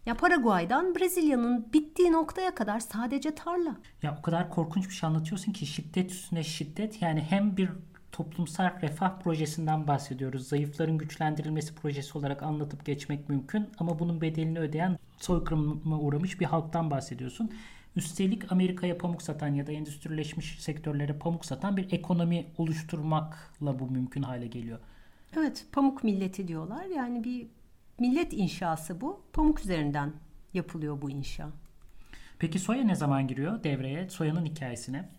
Ya 0.05 0.15
Paraguay'dan 0.15 0.95
Brezilya'nın 0.95 1.73
bittiği 1.73 2.11
noktaya 2.11 2.55
kadar 2.55 2.79
sadece 2.79 3.35
tarla. 3.35 3.75
Ya 4.03 4.17
o 4.19 4.21
kadar 4.21 4.49
korkunç 4.49 4.89
bir 4.89 4.93
şey 4.93 5.07
anlatıyorsun 5.07 5.51
ki 5.51 5.65
şiddet 5.65 6.11
üstüne 6.11 6.43
şiddet. 6.43 7.01
Yani 7.01 7.21
hem 7.21 7.57
bir 7.57 7.69
toplumsal 8.13 8.81
refah 8.81 9.19
projesinden 9.19 9.87
bahsediyoruz. 9.87 10.47
Zayıfların 10.47 10.97
güçlendirilmesi 10.97 11.75
projesi 11.75 12.17
olarak 12.17 12.43
anlatıp 12.43 12.85
geçmek 12.85 13.29
mümkün. 13.29 13.69
Ama 13.77 13.99
bunun 13.99 14.21
bedelini 14.21 14.59
ödeyen 14.59 14.99
soykırıma 15.17 15.99
uğramış 15.99 16.39
bir 16.39 16.45
halktan 16.45 16.91
bahsediyorsun. 16.91 17.51
Üstelik 17.95 18.51
Amerika'ya 18.51 18.97
pamuk 18.97 19.21
satan 19.21 19.53
ya 19.53 19.67
da 19.67 19.71
endüstrileşmiş 19.71 20.59
sektörlere 20.59 21.13
pamuk 21.13 21.45
satan 21.45 21.77
bir 21.77 21.91
ekonomi 21.91 22.45
oluşturmakla 22.57 23.79
bu 23.79 23.91
mümkün 23.91 24.23
hale 24.23 24.47
geliyor. 24.47 24.79
Evet, 25.37 25.65
pamuk 25.71 26.03
milleti 26.03 26.47
diyorlar. 26.47 26.85
Yani 26.85 27.23
bir 27.23 27.47
millet 27.99 28.33
inşası 28.33 29.01
bu. 29.01 29.21
Pamuk 29.33 29.59
üzerinden 29.59 30.13
yapılıyor 30.53 31.01
bu 31.01 31.09
inşa. 31.09 31.49
Peki 32.39 32.59
soya 32.59 32.83
ne 32.83 32.95
zaman 32.95 33.27
giriyor 33.27 33.63
devreye? 33.63 34.09
Soyanın 34.09 34.45
hikayesine. 34.45 35.09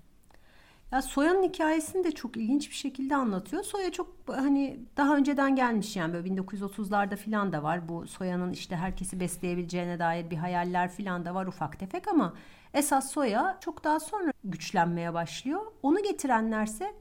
Ya 0.94 1.02
soyanın 1.02 1.42
hikayesini 1.42 2.04
de 2.04 2.12
çok 2.12 2.36
ilginç 2.36 2.70
bir 2.70 2.74
şekilde 2.74 3.16
anlatıyor. 3.16 3.64
Soya 3.64 3.92
çok 3.92 4.16
hani 4.26 4.80
daha 4.96 5.16
önceden 5.16 5.56
gelmiş 5.56 5.96
yani 5.96 6.12
böyle 6.14 6.28
1930'larda 6.28 7.16
filan 7.16 7.52
da 7.52 7.62
var. 7.62 7.88
Bu 7.88 8.06
soyanın 8.06 8.52
işte 8.52 8.76
herkesi 8.76 9.20
besleyebileceğine 9.20 9.98
dair 9.98 10.30
bir 10.30 10.36
hayaller 10.36 10.90
filan 10.90 11.24
da 11.24 11.34
var 11.34 11.46
ufak 11.46 11.78
tefek 11.78 12.08
ama 12.08 12.34
esas 12.74 13.10
soya 13.10 13.58
çok 13.60 13.84
daha 13.84 14.00
sonra 14.00 14.32
güçlenmeye 14.44 15.14
başlıyor. 15.14 15.60
Onu 15.82 16.02
getirenlerse 16.02 16.94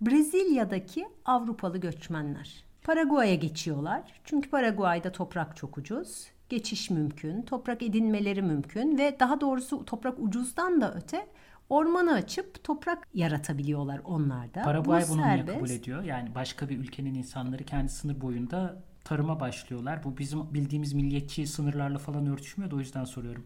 Brezilya'daki 0.00 1.08
Avrupalı 1.24 1.78
göçmenler. 1.78 2.64
Paraguay'a 2.82 3.34
geçiyorlar. 3.34 4.20
Çünkü 4.24 4.50
Paraguay'da 4.50 5.12
toprak 5.12 5.56
çok 5.56 5.78
ucuz. 5.78 6.26
Geçiş 6.48 6.90
mümkün, 6.90 7.42
toprak 7.42 7.82
edinmeleri 7.82 8.42
mümkün 8.42 8.98
ve 8.98 9.16
daha 9.20 9.40
doğrusu 9.40 9.84
toprak 9.84 10.18
ucuzdan 10.18 10.80
da 10.80 10.94
öte 10.94 11.26
ormanı 11.70 12.12
açıp 12.12 12.64
toprak 12.64 13.08
yaratabiliyorlar 13.14 14.00
onlar 14.04 14.54
da. 14.54 14.62
Paraguay 14.62 15.02
Bu 15.08 15.12
bunu 15.12 15.16
niye 15.22 15.36
serbest. 15.36 15.58
kabul 15.58 15.70
ediyor? 15.70 16.02
Yani 16.02 16.34
başka 16.34 16.68
bir 16.68 16.78
ülkenin 16.78 17.14
insanları 17.14 17.64
kendi 17.64 17.88
sınır 17.88 18.20
boyunda 18.20 18.82
tarıma 19.04 19.40
başlıyorlar. 19.40 20.04
Bu 20.04 20.18
bizim 20.18 20.54
bildiğimiz 20.54 20.92
milliyetçi 20.92 21.46
sınırlarla 21.46 21.98
falan 21.98 22.26
örtüşmüyor 22.26 22.70
da 22.70 22.76
o 22.76 22.78
yüzden 22.78 23.04
soruyorum. 23.04 23.44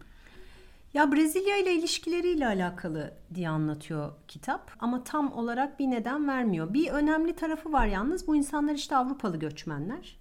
Ya 0.95 1.13
Brezilya 1.13 1.57
ile 1.57 1.75
ilişkileriyle 1.75 2.47
alakalı 2.47 3.15
diye 3.35 3.49
anlatıyor 3.49 4.13
kitap 4.29 4.73
ama 4.81 5.05
tam 5.05 5.33
olarak 5.33 5.79
bir 5.79 5.91
neden 5.91 6.29
vermiyor. 6.29 6.75
Bir 6.75 6.91
önemli 6.91 7.37
tarafı 7.37 7.73
var 7.73 7.87
yalnız 7.87 8.27
bu 8.29 8.37
insanlar 8.37 8.75
işte 8.75 8.97
Avrupalı 8.97 9.37
göçmenler 9.39 10.17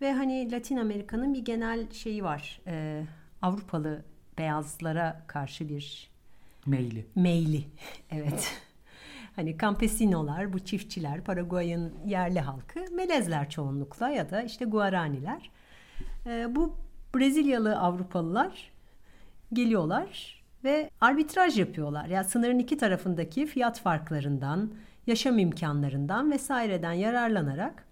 ve 0.00 0.12
hani 0.12 0.52
Latin 0.52 0.76
Amerika'nın 0.76 1.34
bir 1.34 1.44
genel 1.44 1.90
şeyi 1.90 2.24
var 2.24 2.60
Ee, 2.66 3.04
Avrupalı 3.42 4.04
beyazlara 4.38 5.22
karşı 5.26 5.68
bir 5.68 6.10
Meyli. 6.66 7.06
meyli 7.14 7.64
evet. 8.10 8.54
Hani 9.36 9.58
campesinolar, 9.58 10.52
bu 10.52 10.58
çiftçiler, 10.58 11.24
Paraguay'ın 11.24 11.92
yerli 12.06 12.40
halkı, 12.40 12.80
melezler 12.92 13.50
çoğunlukla 13.50 14.08
ya 14.08 14.30
da 14.30 14.42
işte 14.42 14.64
Guaraniler. 14.64 15.50
Ee, 16.26 16.54
bu 16.54 16.76
Brezilyalı 17.14 17.78
Avrupalılar 17.78 18.70
geliyorlar 19.52 20.42
ve 20.64 20.90
arbitraj 21.00 21.58
yapıyorlar. 21.58 22.06
Ya 22.06 22.24
sınırın 22.24 22.58
iki 22.58 22.76
tarafındaki 22.76 23.46
fiyat 23.46 23.80
farklarından, 23.80 24.72
yaşam 25.06 25.38
imkanlarından 25.38 26.30
vesaireden 26.30 26.92
yararlanarak 26.92 27.86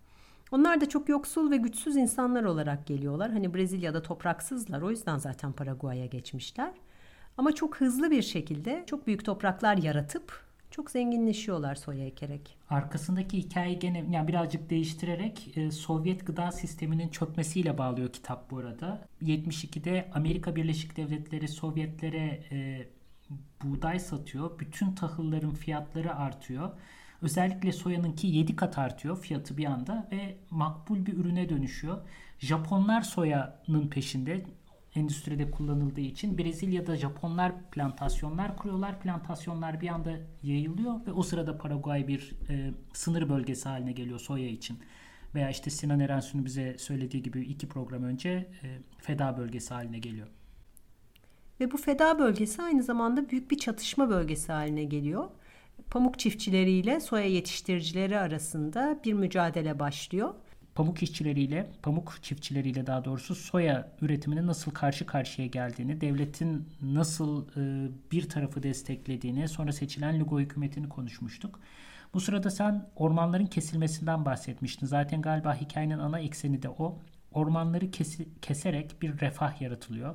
onlar 0.53 0.81
da 0.81 0.89
çok 0.89 1.09
yoksul 1.09 1.50
ve 1.50 1.57
güçsüz 1.57 1.97
insanlar 1.97 2.45
olarak 2.45 2.87
geliyorlar. 2.87 3.31
Hani 3.31 3.55
Brezilya'da 3.55 4.03
topraksızlar. 4.03 4.83
O 4.83 4.91
yüzden 4.91 5.19
zaten 5.19 5.53
Paraguay'a 5.53 6.07
geçmişler. 6.07 6.73
Ama 7.41 7.55
çok 7.55 7.77
hızlı 7.77 8.11
bir 8.11 8.23
şekilde 8.23 8.85
çok 8.87 9.07
büyük 9.07 9.25
topraklar 9.25 9.77
yaratıp 9.77 10.45
çok 10.71 10.91
zenginleşiyorlar 10.91 11.75
soya 11.75 12.07
ekerek. 12.07 12.57
Arkasındaki 12.71 13.39
hikayeyi 13.39 13.79
gene 13.79 14.05
yani 14.11 14.29
birazcık 14.29 14.71
değiştirerek 14.71 15.57
e, 15.57 15.71
Sovyet 15.71 16.27
gıda 16.27 16.53
sisteminin 16.53 17.09
çökmesiyle 17.09 17.79
bağlıyor 17.79 18.13
kitap 18.13 18.51
bu 18.51 18.59
arada. 18.59 19.09
72'de 19.23 20.11
Amerika 20.15 20.57
Birleşik 20.57 20.97
Devletleri 20.97 21.49
Sovyetlere 21.49 22.43
e, 22.51 22.89
buğday 23.65 23.99
satıyor. 23.99 24.59
Bütün 24.59 24.95
tahılların 24.95 25.55
fiyatları 25.55 26.15
artıyor. 26.15 26.71
Özellikle 27.23 27.73
soyanınki 27.73 28.27
7 28.27 28.57
kat 28.57 28.79
artıyor 28.79 29.21
fiyatı 29.21 29.57
bir 29.57 29.65
anda 29.65 30.09
ve 30.13 30.37
makbul 30.51 31.07
bir 31.07 31.17
ürüne 31.17 31.49
dönüşüyor. 31.49 31.99
Japonlar 32.39 33.03
soyanın 33.03 33.89
peşinde 33.91 34.45
endüstride 34.95 35.51
kullanıldığı 35.51 36.01
için 36.01 36.39
Brezilya'da 36.39 36.97
Japonlar 36.97 37.53
plantasyonlar 37.71 38.57
kuruyorlar. 38.57 39.01
Plantasyonlar 39.01 39.81
bir 39.81 39.89
anda 39.89 40.17
yayılıyor 40.43 41.07
ve 41.07 41.13
o 41.13 41.23
sırada 41.23 41.59
Paraguay 41.59 42.09
bir 42.09 42.33
e, 42.49 42.71
sınır 42.93 43.29
bölgesi 43.29 43.69
haline 43.69 43.93
geliyor 43.93 44.21
soya 44.21 44.49
için. 44.49 44.79
Veya 45.35 45.51
işte 45.51 45.71
Sinan 45.71 46.01
Erensu'nun 46.01 46.45
bize 46.45 46.79
söylediği 46.79 47.23
gibi 47.23 47.41
iki 47.41 47.69
program 47.69 48.03
önce 48.03 48.31
e, 48.63 48.79
feda 48.99 49.37
bölgesi 49.39 49.75
haline 49.75 49.99
geliyor. 49.99 50.29
Ve 51.61 51.71
bu 51.71 51.77
feda 51.77 52.19
bölgesi 52.19 52.63
aynı 52.63 52.83
zamanda 52.83 53.29
büyük 53.31 53.51
bir 53.51 53.59
çatışma 53.59 54.11
bölgesi 54.11 54.53
haline 54.53 54.85
geliyor. 54.85 55.31
Pamuk 55.91 56.19
çiftçileriyle 56.19 57.01
soya 57.01 57.27
yetiştiricileri 57.27 58.19
arasında 58.19 59.01
bir 59.05 59.13
mücadele 59.13 59.79
başlıyor. 59.79 60.35
Pamuk 60.81 61.03
işçileriyle, 61.03 61.71
pamuk 61.83 62.19
çiftçileriyle 62.23 62.87
daha 62.87 63.05
doğrusu 63.05 63.35
soya 63.35 63.93
üretimine 64.01 64.47
nasıl 64.47 64.71
karşı 64.71 65.07
karşıya 65.07 65.47
geldiğini, 65.47 66.01
devletin 66.01 66.69
nasıl 66.83 67.47
e, 67.57 67.89
bir 68.13 68.29
tarafı 68.29 68.63
desteklediğini, 68.63 69.49
sonra 69.49 69.73
seçilen 69.73 70.21
Lugo 70.21 70.41
hükümetini 70.41 70.89
konuşmuştuk. 70.89 71.61
Bu 72.15 72.21
sırada 72.21 72.51
sen 72.51 72.89
ormanların 72.97 73.47
kesilmesinden 73.47 74.25
bahsetmiştin. 74.25 74.87
Zaten 74.87 75.23
galiba 75.23 75.55
hikayenin 75.55 75.99
ana 75.99 76.21
ekseni 76.21 76.63
de 76.63 76.69
o. 76.69 76.99
Ormanları 77.33 77.91
kesi, 77.91 78.29
keserek 78.43 79.03
bir 79.03 79.21
refah 79.21 79.61
yaratılıyor. 79.61 80.15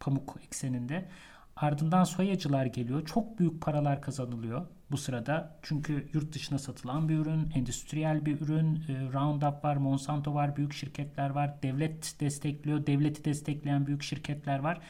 Pamuk 0.00 0.36
ekseninde. 0.46 1.08
Ardından 1.56 2.04
soyacılar 2.04 2.66
geliyor. 2.66 3.06
Çok 3.06 3.38
büyük 3.38 3.62
paralar 3.62 4.02
kazanılıyor 4.02 4.66
bu 4.92 4.96
sırada. 4.96 5.56
Çünkü 5.62 6.08
yurt 6.12 6.32
dışına 6.32 6.58
satılan 6.58 7.08
bir 7.08 7.18
ürün, 7.18 7.50
endüstriyel 7.54 8.26
bir 8.26 8.40
ürün. 8.40 8.76
E, 8.76 9.12
Roundup 9.12 9.64
var, 9.64 9.76
Monsanto 9.76 10.34
var, 10.34 10.56
büyük 10.56 10.72
şirketler 10.72 11.30
var. 11.30 11.62
Devlet 11.62 12.20
destekliyor, 12.20 12.86
devleti 12.86 13.24
destekleyen 13.24 13.86
büyük 13.86 14.02
şirketler 14.02 14.58
var. 14.58 14.80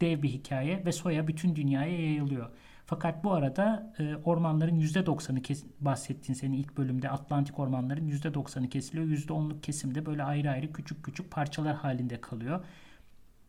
Dev 0.00 0.22
bir 0.22 0.28
hikaye 0.28 0.84
ve 0.84 0.92
soya 0.92 1.28
bütün 1.28 1.56
dünyaya 1.56 2.00
yayılıyor. 2.00 2.50
Fakat 2.86 3.24
bu 3.24 3.32
arada 3.32 3.92
e, 3.98 4.16
ormanların 4.16 4.80
%90'ı 4.80 5.42
kes, 5.42 5.64
bahsettiğin 5.80 6.38
senin 6.38 6.56
ilk 6.56 6.76
bölümde 6.76 7.10
Atlantik 7.10 7.58
ormanların 7.58 8.08
%90'ı 8.08 8.68
kesiliyor. 8.68 9.06
%10'luk 9.06 9.60
kesimde 9.60 10.06
böyle 10.06 10.22
ayrı 10.22 10.50
ayrı 10.50 10.72
küçük 10.72 11.04
küçük 11.04 11.30
parçalar 11.30 11.76
halinde 11.76 12.20
kalıyor. 12.20 12.64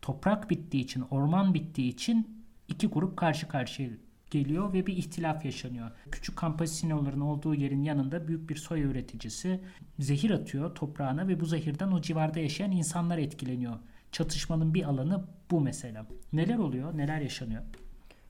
Toprak 0.02 0.50
bittiği 0.50 0.84
için, 0.84 1.04
orman 1.10 1.54
bittiği 1.54 1.92
için 1.92 2.44
iki 2.68 2.86
grup 2.86 3.16
karşı 3.16 3.48
karşıya 3.48 3.88
geliyor 4.32 4.72
ve 4.72 4.86
bir 4.86 4.96
ihtilaf 4.96 5.44
yaşanıyor. 5.44 5.90
Küçük 6.10 6.36
kampasinoların 6.36 7.20
olduğu 7.20 7.54
yerin 7.54 7.82
yanında 7.82 8.28
büyük 8.28 8.50
bir 8.50 8.56
soya 8.56 8.84
üreticisi 8.84 9.60
zehir 9.98 10.30
atıyor 10.30 10.74
toprağına 10.74 11.28
ve 11.28 11.40
bu 11.40 11.46
zehirden 11.46 11.92
o 11.92 12.00
civarda 12.00 12.40
yaşayan 12.40 12.70
insanlar 12.70 13.18
etkileniyor. 13.18 13.74
Çatışmanın 14.12 14.74
bir 14.74 14.84
alanı 14.84 15.24
bu 15.50 15.60
mesela. 15.60 16.06
Neler 16.32 16.58
oluyor? 16.58 16.98
Neler 16.98 17.20
yaşanıyor? 17.20 17.62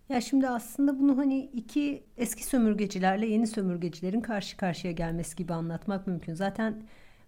Ya 0.08 0.20
şimdi 0.20 0.48
aslında 0.48 0.98
bunu 0.98 1.18
hani 1.18 1.38
iki 1.44 2.04
eski 2.16 2.44
sömürgecilerle 2.46 3.26
yeni 3.26 3.46
sömürgecilerin 3.46 4.20
karşı 4.20 4.56
karşıya 4.56 4.92
gelmesi 4.92 5.36
gibi 5.36 5.54
anlatmak 5.54 6.06
mümkün. 6.06 6.34
Zaten 6.34 6.82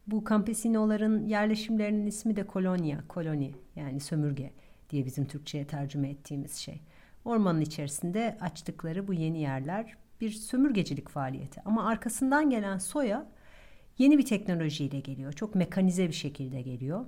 bu 0.06 0.24
kampesinoların 0.24 1.26
yerleşimlerinin 1.26 2.06
ismi 2.06 2.36
de 2.36 2.46
kolonya, 2.46 3.00
koloni 3.08 3.52
yani 3.76 4.00
sömürge 4.00 4.50
diye 4.90 5.04
bizim 5.04 5.24
Türkçe'ye 5.24 5.66
tercüme 5.66 6.10
ettiğimiz 6.10 6.56
şey. 6.56 6.80
Ormanın 7.24 7.60
içerisinde 7.60 8.38
açtıkları 8.40 9.08
bu 9.08 9.14
yeni 9.14 9.40
yerler 9.40 9.96
bir 10.20 10.30
sömürgecilik 10.30 11.08
faaliyeti. 11.08 11.60
Ama 11.64 11.86
arkasından 11.86 12.50
gelen 12.50 12.78
soya 12.78 13.26
yeni 13.98 14.18
bir 14.18 14.26
teknolojiyle 14.26 15.00
geliyor. 15.00 15.32
Çok 15.32 15.54
mekanize 15.54 16.08
bir 16.08 16.12
şekilde 16.12 16.62
geliyor. 16.62 17.06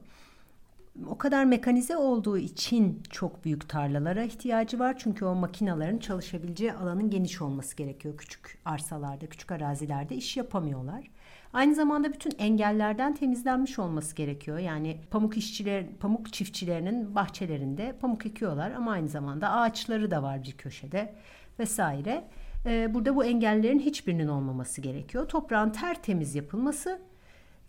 O 1.07 1.19
kadar 1.19 1.45
mekanize 1.45 1.97
olduğu 1.97 2.39
için 2.39 3.03
çok 3.11 3.45
büyük 3.45 3.69
tarlalara 3.69 4.25
ihtiyacı 4.25 4.79
var. 4.79 4.97
Çünkü 4.99 5.25
o 5.25 5.35
makinaların 5.35 5.99
çalışabileceği 5.99 6.73
alanın 6.73 7.11
geniş 7.11 7.43
olması 7.43 7.77
gerekiyor. 7.77 8.17
Küçük 8.17 8.59
arsalarda, 8.65 9.27
küçük 9.27 9.53
arazilerde 9.53 10.17
iş 10.17 10.37
yapamıyorlar. 10.37 11.11
Aynı 11.57 11.75
zamanda 11.75 12.13
bütün 12.13 12.33
engellerden 12.39 13.15
temizlenmiş 13.15 13.79
olması 13.79 14.17
gerekiyor. 14.17 14.59
Yani 14.59 15.01
pamuk 15.11 15.37
işçiler, 15.37 15.85
pamuk 16.01 16.33
çiftçilerinin 16.33 17.15
bahçelerinde 17.15 17.97
pamuk 18.01 18.27
ekiyorlar 18.27 18.71
ama 18.71 18.93
aynı 18.93 19.09
zamanda 19.09 19.51
ağaçları 19.51 20.11
da 20.11 20.23
var 20.23 20.43
bir 20.43 20.53
köşede 20.53 21.15
vesaire. 21.59 22.25
Ee, 22.67 22.95
burada 22.95 23.17
bu 23.17 23.25
engellerin 23.25 23.79
hiçbirinin 23.79 24.29
olmaması 24.29 24.81
gerekiyor. 24.81 25.29
Toprağın 25.29 25.71
tertemiz 25.71 26.35
yapılması 26.35 26.99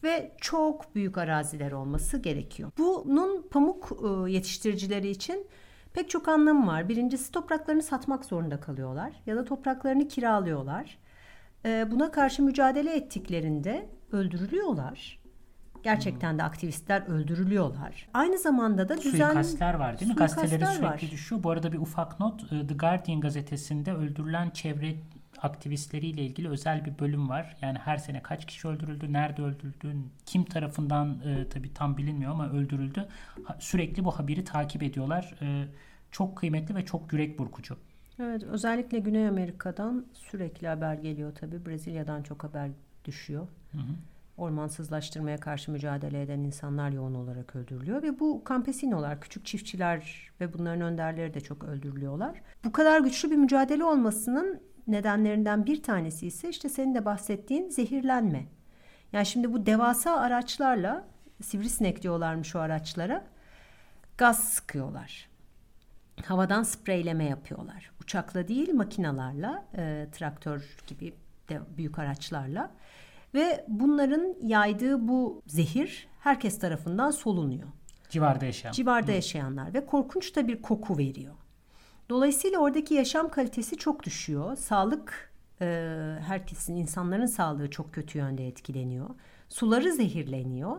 ve 0.03 0.32
çok 0.41 0.96
büyük 0.96 1.17
araziler 1.17 1.72
olması 1.72 2.17
gerekiyor. 2.17 2.72
Bunun 2.77 3.48
pamuk 3.51 3.91
e, 3.91 4.32
yetiştiricileri 4.32 5.10
için 5.10 5.48
pek 5.94 6.10
çok 6.10 6.27
anlamı 6.27 6.67
var. 6.67 6.89
Birincisi 6.89 7.32
topraklarını 7.32 7.84
satmak 7.84 8.25
zorunda 8.25 8.60
kalıyorlar 8.60 9.12
ya 9.25 9.36
da 9.36 9.46
topraklarını 9.46 10.08
kiralıyorlar. 10.08 10.98
E, 11.65 11.91
buna 11.91 12.11
karşı 12.11 12.43
mücadele 12.43 12.95
ettiklerinde 12.95 13.89
öldürülüyorlar. 14.11 15.19
Gerçekten 15.83 16.37
de 16.37 16.43
aktivistler 16.43 17.01
öldürülüyorlar. 17.07 18.09
Aynı 18.13 18.37
zamanda 18.37 18.89
da 18.89 18.97
düzen... 18.97 19.27
Suikastler 19.27 19.73
var 19.73 19.99
değil 19.99 20.11
mi? 20.11 20.15
Gazeteleri 20.15 20.65
sürekli 20.65 20.85
var. 20.85 21.01
düşüyor. 21.11 21.43
Bu 21.43 21.51
arada 21.51 21.71
bir 21.71 21.77
ufak 21.77 22.19
not. 22.19 22.53
E, 22.53 22.67
The 22.67 22.73
Guardian 22.73 23.21
gazetesinde 23.21 23.93
öldürülen 23.93 24.49
çevre 24.49 24.95
aktivistleriyle 25.41 26.21
ilgili 26.21 26.49
özel 26.49 26.85
bir 26.85 26.99
bölüm 26.99 27.29
var. 27.29 27.57
Yani 27.61 27.77
her 27.77 27.97
sene 27.97 28.21
kaç 28.21 28.45
kişi 28.45 28.67
öldürüldü, 28.67 29.13
nerede 29.13 29.41
öldürüldü, 29.41 29.95
kim 30.25 30.45
tarafından 30.45 31.21
e, 31.25 31.49
tabii 31.49 31.73
tam 31.73 31.97
bilinmiyor 31.97 32.32
ama 32.32 32.49
öldürüldü. 32.49 33.08
Ha, 33.43 33.58
sürekli 33.60 34.05
bu 34.05 34.12
haberi 34.12 34.43
takip 34.43 34.84
ediyorlar. 34.84 35.36
E, 35.41 35.65
çok 36.12 36.38
kıymetli 36.38 36.75
ve 36.75 36.86
çok 36.86 37.13
yürek 37.13 37.39
burkucu. 37.39 37.77
Evet 38.19 38.43
özellikle 38.43 38.99
Güney 38.99 39.27
Amerika'dan 39.27 40.06
sürekli 40.13 40.67
haber 40.67 40.93
geliyor 40.93 41.36
tabii. 41.36 41.65
Brezilya'dan 41.65 42.23
çok 42.23 42.43
haber 42.43 42.69
düşüyor. 43.06 43.47
Hı 43.71 43.77
hı. 43.77 43.82
Ormansızlaştırmaya 44.38 45.38
karşı 45.38 45.71
mücadele 45.71 46.21
eden 46.21 46.39
insanlar 46.39 46.89
yoğun 46.89 47.15
olarak 47.15 47.56
öldürülüyor 47.56 48.03
ve 48.03 48.19
bu 48.19 48.43
kampesinolar, 48.43 49.21
küçük 49.21 49.45
çiftçiler 49.45 50.30
ve 50.41 50.53
bunların 50.53 50.82
önderleri 50.82 51.34
de 51.34 51.41
çok 51.41 51.63
öldürülüyorlar. 51.63 52.41
Bu 52.63 52.71
kadar 52.71 52.99
güçlü 52.99 53.32
bir 53.32 53.36
mücadele 53.36 53.84
olmasının 53.84 54.62
nedenlerinden 54.88 55.65
bir 55.65 55.84
tanesi 55.84 56.27
ise 56.27 56.49
işte 56.49 56.69
senin 56.69 56.95
de 56.95 57.06
bahsettiğin 57.06 57.69
zehirlenme. 57.69 58.45
Yani 59.13 59.25
şimdi 59.25 59.53
bu 59.53 59.65
devasa 59.65 60.15
araçlarla 60.17 61.08
sivrisinek 61.41 62.03
diyorlarmış 62.03 62.56
o 62.56 62.60
araçlara 62.60 63.23
gaz 64.17 64.39
sıkıyorlar. 64.43 65.30
Havadan 66.25 66.63
spreyleme 66.63 67.25
yapıyorlar. 67.25 67.91
Uçakla 68.08 68.48
değil 68.48 68.74
makinalarla, 68.74 69.65
e, 69.78 70.08
traktör 70.12 70.63
gibi 70.88 71.13
de 71.50 71.60
büyük 71.78 72.00
araçlarla 72.00 72.72
ve 73.34 73.65
bunların 73.67 74.36
yaydığı 74.41 75.08
bu 75.08 75.41
zehir 75.48 76.08
herkes 76.20 76.60
tarafından 76.60 77.12
solunuyor. 77.12 77.67
Civarda 78.10 78.46
yaşayan. 78.46 78.72
Civarda 78.72 79.12
Hı. 79.12 79.15
yaşayanlar 79.15 79.74
ve 79.74 79.86
korkunç 79.86 80.36
da 80.36 80.48
bir 80.48 80.62
koku 80.62 80.98
veriyor. 80.98 81.34
Dolayısıyla 82.10 82.60
oradaki 82.60 82.93
yaşam 82.93 83.30
kalitesi 83.30 83.78
çok 83.78 84.04
düşüyor. 84.04 84.56
Sağlık 84.56 85.34
e, 85.62 85.65
herkesin, 86.28 86.76
insanların 86.76 87.26
sağlığı 87.26 87.70
çok 87.70 87.93
kötü 87.93 88.17
yönde 88.17 88.48
etkileniyor. 88.48 89.10
Suları 89.50 89.93
zehirleniyor. 89.93 90.78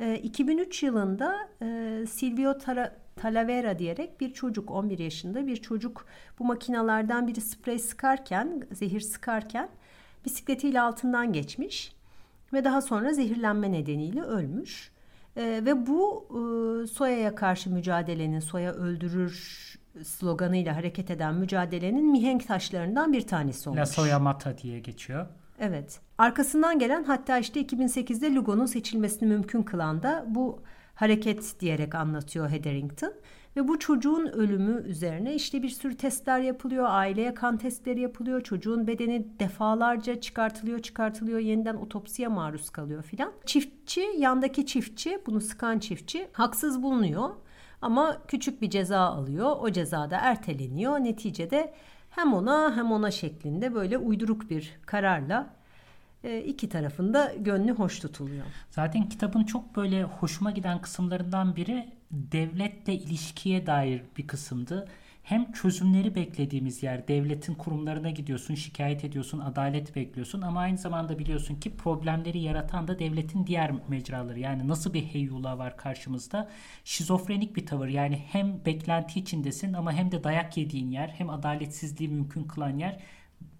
E, 0.00 0.18
2003 0.18 0.82
yılında 0.82 1.48
e, 1.62 2.06
Silvio 2.10 2.58
Tara, 2.58 2.96
Talavera 3.20 3.78
diyerek 3.78 4.20
bir 4.20 4.32
çocuk 4.32 4.70
11 4.70 4.98
yaşında 4.98 5.46
bir 5.46 5.56
çocuk 5.56 6.06
bu 6.38 6.44
makinalardan 6.44 7.26
biri 7.26 7.40
sprey 7.40 7.78
sıkarken 7.78 8.62
zehir 8.72 9.00
sıkarken 9.00 9.68
bisikletiyle 10.24 10.80
altından 10.80 11.32
geçmiş 11.32 11.92
ve 12.52 12.64
daha 12.64 12.82
sonra 12.82 13.12
zehirlenme 13.12 13.72
nedeniyle 13.72 14.22
ölmüş. 14.22 14.92
E, 15.36 15.42
ve 15.42 15.86
bu 15.86 16.28
e, 16.30 16.86
soyaya 16.86 17.34
karşı 17.34 17.70
mücadelenin 17.70 18.40
soya 18.40 18.72
öldürür 18.72 19.60
sloganıyla 20.04 20.76
hareket 20.76 21.10
eden 21.10 21.34
mücadelenin 21.34 22.10
mihenk 22.10 22.46
taşlarından 22.46 23.12
bir 23.12 23.26
tanesi 23.26 23.68
olmuş. 23.68 23.80
La 23.80 23.86
Soya 23.86 24.18
Mata 24.18 24.58
diye 24.58 24.80
geçiyor. 24.80 25.26
Evet. 25.58 26.00
Arkasından 26.18 26.78
gelen 26.78 27.04
hatta 27.04 27.38
işte 27.38 27.62
2008'de 27.62 28.34
Lugo'nun 28.34 28.66
seçilmesini 28.66 29.28
mümkün 29.28 29.62
kılan 29.62 30.02
da 30.02 30.24
bu 30.28 30.62
hareket 31.00 31.60
diyerek 31.60 31.94
anlatıyor 31.94 32.50
Hetherington. 32.50 33.12
Ve 33.56 33.68
bu 33.68 33.78
çocuğun 33.78 34.26
ölümü 34.26 34.82
üzerine 34.88 35.34
işte 35.34 35.62
bir 35.62 35.68
sürü 35.68 35.96
testler 35.96 36.40
yapılıyor. 36.40 36.86
Aileye 36.88 37.34
kan 37.34 37.56
testleri 37.56 38.00
yapılıyor. 38.00 38.40
Çocuğun 38.40 38.86
bedeni 38.86 39.26
defalarca 39.40 40.20
çıkartılıyor, 40.20 40.78
çıkartılıyor. 40.78 41.38
Yeniden 41.38 41.74
otopsiye 41.76 42.28
maruz 42.28 42.70
kalıyor 42.70 43.02
filan. 43.02 43.32
Çiftçi, 43.46 44.00
yandaki 44.18 44.66
çiftçi, 44.66 45.18
bunu 45.26 45.40
sıkan 45.40 45.78
çiftçi 45.78 46.28
haksız 46.32 46.82
bulunuyor. 46.82 47.30
Ama 47.82 48.22
küçük 48.28 48.62
bir 48.62 48.70
ceza 48.70 49.00
alıyor. 49.00 49.56
O 49.60 49.70
ceza 49.70 50.10
da 50.10 50.16
erteleniyor. 50.16 50.98
Neticede 50.98 51.74
hem 52.10 52.34
ona 52.34 52.76
hem 52.76 52.92
ona 52.92 53.10
şeklinde 53.10 53.74
böyle 53.74 53.98
uyduruk 53.98 54.50
bir 54.50 54.78
kararla 54.86 55.59
iki 56.46 56.68
tarafında 56.68 57.32
gönlü 57.38 57.72
hoş 57.72 57.98
tutuluyor. 57.98 58.46
Zaten 58.70 59.08
kitabın 59.08 59.44
çok 59.44 59.76
böyle 59.76 60.02
hoşuma 60.02 60.50
giden 60.50 60.80
kısımlarından 60.80 61.56
biri 61.56 61.88
devletle 62.10 62.94
ilişkiye 62.94 63.66
dair 63.66 64.02
bir 64.16 64.26
kısımdı 64.26 64.88
hem 65.22 65.52
çözümleri 65.52 66.14
beklediğimiz 66.14 66.82
yer, 66.82 67.08
devletin 67.08 67.54
kurumlarına 67.54 68.10
gidiyorsun, 68.10 68.54
şikayet 68.54 69.04
ediyorsun, 69.04 69.38
adalet 69.38 69.96
bekliyorsun 69.96 70.42
ama 70.42 70.60
aynı 70.60 70.78
zamanda 70.78 71.18
biliyorsun 71.18 71.54
ki 71.54 71.76
problemleri 71.76 72.38
yaratan 72.38 72.88
da 72.88 72.98
devletin 72.98 73.46
diğer 73.46 73.72
mecraları. 73.88 74.40
Yani 74.40 74.68
nasıl 74.68 74.94
bir 74.94 75.02
heyula 75.02 75.58
var 75.58 75.76
karşımızda? 75.76 76.50
Şizofrenik 76.84 77.56
bir 77.56 77.66
tavır. 77.66 77.88
Yani 77.88 78.16
hem 78.16 78.64
beklenti 78.64 79.20
içindesin 79.20 79.72
ama 79.72 79.92
hem 79.92 80.12
de 80.12 80.24
dayak 80.24 80.56
yediğin 80.56 80.90
yer, 80.90 81.08
hem 81.08 81.30
adaletsizliği 81.30 82.10
mümkün 82.10 82.44
kılan 82.44 82.78
yer 82.78 83.00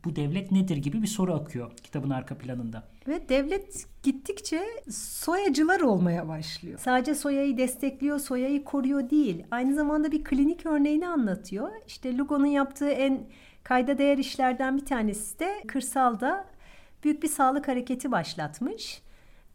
bu 0.05 0.17
devlet 0.17 0.53
nedir 0.53 0.77
gibi 0.77 1.03
bir 1.03 1.07
soru 1.07 1.35
akıyor 1.35 1.71
kitabın 1.77 2.11
arka 2.11 2.39
planında. 2.39 2.89
Ve 3.09 3.29
devlet 3.29 3.87
gittikçe 4.03 4.63
soyacılar 4.91 5.81
olmaya 5.81 6.29
başlıyor. 6.29 6.79
Sadece 6.79 7.15
soyayı 7.15 7.57
destekliyor, 7.57 8.19
soyayı 8.19 8.65
koruyor 8.65 9.11
değil. 9.11 9.45
Aynı 9.51 9.75
zamanda 9.75 10.13
bir 10.13 10.25
klinik 10.25 10.67
örneğini 10.67 11.09
anlatıyor. 11.09 11.71
İşte 11.87 12.17
Lugo'nun 12.17 12.47
yaptığı 12.47 12.91
en 12.91 13.27
kayda 13.65 13.99
değer 13.99 14.19
işlerden 14.19 14.77
bir 14.77 14.85
tanesi 14.85 15.39
de 15.39 15.63
kırsalda 15.67 16.47
büyük 17.05 17.23
bir 17.23 17.29
sağlık 17.29 17.69
hareketi 17.69 18.11
başlatmış. 18.11 19.03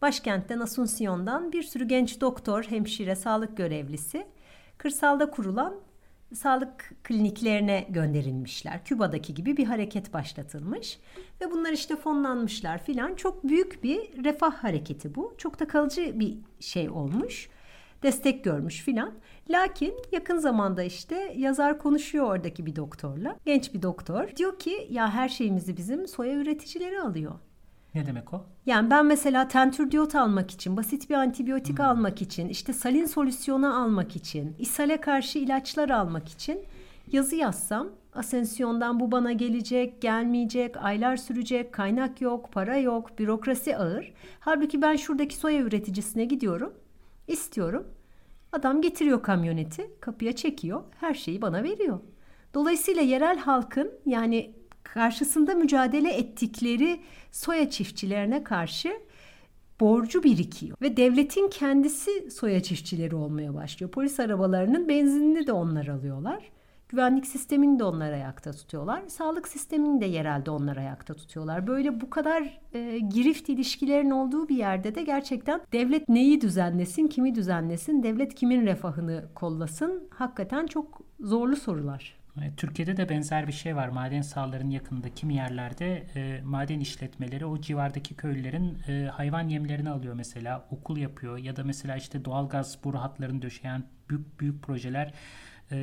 Başkentten 0.02 0.60
Asuncion'dan 0.60 1.52
bir 1.52 1.64
sürü 1.64 1.88
genç 1.88 2.22
doktor, 2.22 2.64
hemşire, 2.64 3.16
sağlık 3.16 3.58
görevlisi 3.58 4.28
kırsalda 4.78 5.32
kurulan 5.32 5.76
sağlık 6.34 6.94
kliniklerine 7.04 7.88
gönderilmişler. 7.90 8.86
Küba'daki 8.86 9.34
gibi 9.34 9.58
bir 9.58 9.66
hareket 9.66 10.14
başlatılmış 10.14 11.00
ve 11.42 11.52
bunlar 11.52 11.72
işte 11.72 11.96
fonlanmışlar 11.96 12.84
filan. 12.84 13.16
Çok 13.16 13.44
büyük 13.44 13.84
bir 13.84 14.24
refah 14.24 14.54
hareketi 14.54 15.16
bu. 15.16 15.36
Çok 15.38 15.60
da 15.60 15.68
kalıcı 15.68 16.20
bir 16.20 16.38
şey 16.60 16.90
olmuş. 16.90 17.50
Destek 18.04 18.44
görmüş 18.44 18.84
filan. 18.84 19.14
Lakin 19.50 19.94
yakın 20.12 20.38
zamanda 20.38 20.84
işte 20.84 21.34
yazar 21.38 21.80
konuşuyor 21.80 22.26
oradaki 22.26 22.66
bir 22.66 22.76
doktorla. 22.76 23.36
Genç 23.46 23.74
bir 23.74 23.82
doktor. 23.82 24.36
Diyor 24.36 24.60
ki 24.60 24.88
ya 24.90 25.14
her 25.14 25.30
şeyimizi 25.30 25.78
bizim 25.78 26.08
soya 26.08 26.34
üreticileri 26.34 27.02
alıyor. 27.02 27.34
Ne 27.96 28.06
demek 28.06 28.34
o? 28.34 28.46
Yani 28.66 28.90
ben 28.90 29.06
mesela 29.06 29.48
tentürdiyot 29.48 30.16
almak 30.16 30.52
için, 30.52 30.78
basit 30.78 31.10
bir 31.10 31.16
antibiyotik 31.16 31.78
hmm. 31.80 31.86
almak 31.86 32.22
için, 32.22 32.50
işte 32.50 32.74
salin 32.74 33.06
solüsyonu 33.06 33.82
almak 33.82 34.16
için, 34.16 34.56
ishale 34.60 35.02
karşı 35.02 35.40
ilaçlar 35.40 35.90
almak 35.90 36.30
için 36.30 36.60
yazı 37.12 37.36
yazsam 37.36 37.90
Asensyon'dan 38.14 39.00
bu 39.00 39.12
bana 39.12 39.32
gelecek, 39.32 40.02
gelmeyecek, 40.02 40.78
aylar 40.78 41.18
sürecek, 41.18 41.74
kaynak 41.74 42.22
yok, 42.22 42.52
para 42.52 42.78
yok, 42.78 43.20
bürokrasi 43.20 43.78
ağır. 43.78 44.14
Halbuki 44.40 44.82
ben 44.82 44.96
şuradaki 44.96 45.36
soya 45.36 45.62
üreticisine 45.62 46.26
gidiyorum, 46.26 46.74
istiyorum. 47.28 47.88
Adam 48.52 48.82
getiriyor 48.82 49.24
kamyoneti, 49.24 49.92
kapıya 50.02 50.36
çekiyor, 50.36 50.84
her 51.00 51.14
şeyi 51.14 51.42
bana 51.42 51.64
veriyor. 51.64 52.00
Dolayısıyla 52.54 53.02
yerel 53.02 53.38
halkın 53.38 53.92
yani 54.06 54.55
karşısında 54.94 55.56
mücadele 55.56 56.14
ettikleri 56.14 57.00
soya 57.32 57.70
çiftçilerine 57.70 58.44
karşı 58.44 58.94
borcu 59.80 60.24
birikiyor 60.24 60.78
ve 60.82 60.98
devletin 60.98 61.48
kendisi 61.48 62.32
soya 62.32 62.64
çiftçileri 62.64 63.16
olmaya 63.16 63.54
başlıyor. 63.54 63.92
Polis 63.92 64.20
arabalarının 64.20 64.88
benzinini 64.88 65.48
de 65.48 65.52
onlar 65.52 65.88
alıyorlar. 65.88 66.52
Güvenlik 66.90 67.28
sistemini 67.28 67.80
de 67.80 67.84
onlar 67.84 68.12
ayakta 68.12 68.52
tutuyorlar. 68.52 69.04
Sağlık 69.08 69.48
sistemini 69.48 70.02
de 70.02 70.06
yerelde 70.06 70.52
onlar 70.52 70.78
ayakta 70.78 71.14
tutuyorlar. 71.14 71.68
Böyle 71.68 72.02
bu 72.02 72.10
kadar 72.10 72.60
e, 72.74 73.00
girift 73.00 73.50
ilişkilerin 73.50 74.12
olduğu 74.12 74.50
bir 74.50 74.56
yerde 74.56 74.96
de 74.96 75.04
gerçekten 75.04 75.62
devlet 75.74 76.10
neyi 76.10 76.42
düzenlesin, 76.42 77.08
kimi 77.08 77.36
düzenlesin, 77.36 78.04
devlet 78.04 78.36
kimin 78.36 78.66
refahını 78.66 79.26
kollasın 79.36 80.04
hakikaten 80.10 80.68
çok 80.68 81.02
zorlu 81.20 81.56
sorular. 81.56 82.25
E, 82.42 82.56
Türkiye'de 82.56 82.98
de 82.98 83.10
benzer 83.10 83.48
bir 83.48 83.54
şey 83.54 83.76
var. 83.76 83.88
Maden 83.88 84.22
sahalarının 84.22 84.72
yakında 84.72 85.10
kimi 85.10 85.36
yerlerde 85.36 86.08
e, 86.16 86.42
maden 86.44 86.80
işletmeleri 86.80 87.46
o 87.46 87.62
civardaki 87.62 88.16
köylülerin 88.16 88.78
e, 88.88 89.10
hayvan 89.14 89.50
yemlerini 89.50 89.90
alıyor 89.90 90.14
mesela. 90.14 90.68
Okul 90.72 90.98
yapıyor 90.98 91.38
ya 91.38 91.56
da 91.56 91.64
mesela 91.64 91.96
işte 91.98 92.26
doğalgaz 92.26 92.78
boru 92.84 92.98
hatlarını 92.98 93.42
döşeyen 93.42 93.84
büyük 94.10 94.40
büyük 94.40 94.64
projeler 94.64 95.14
e, 95.72 95.78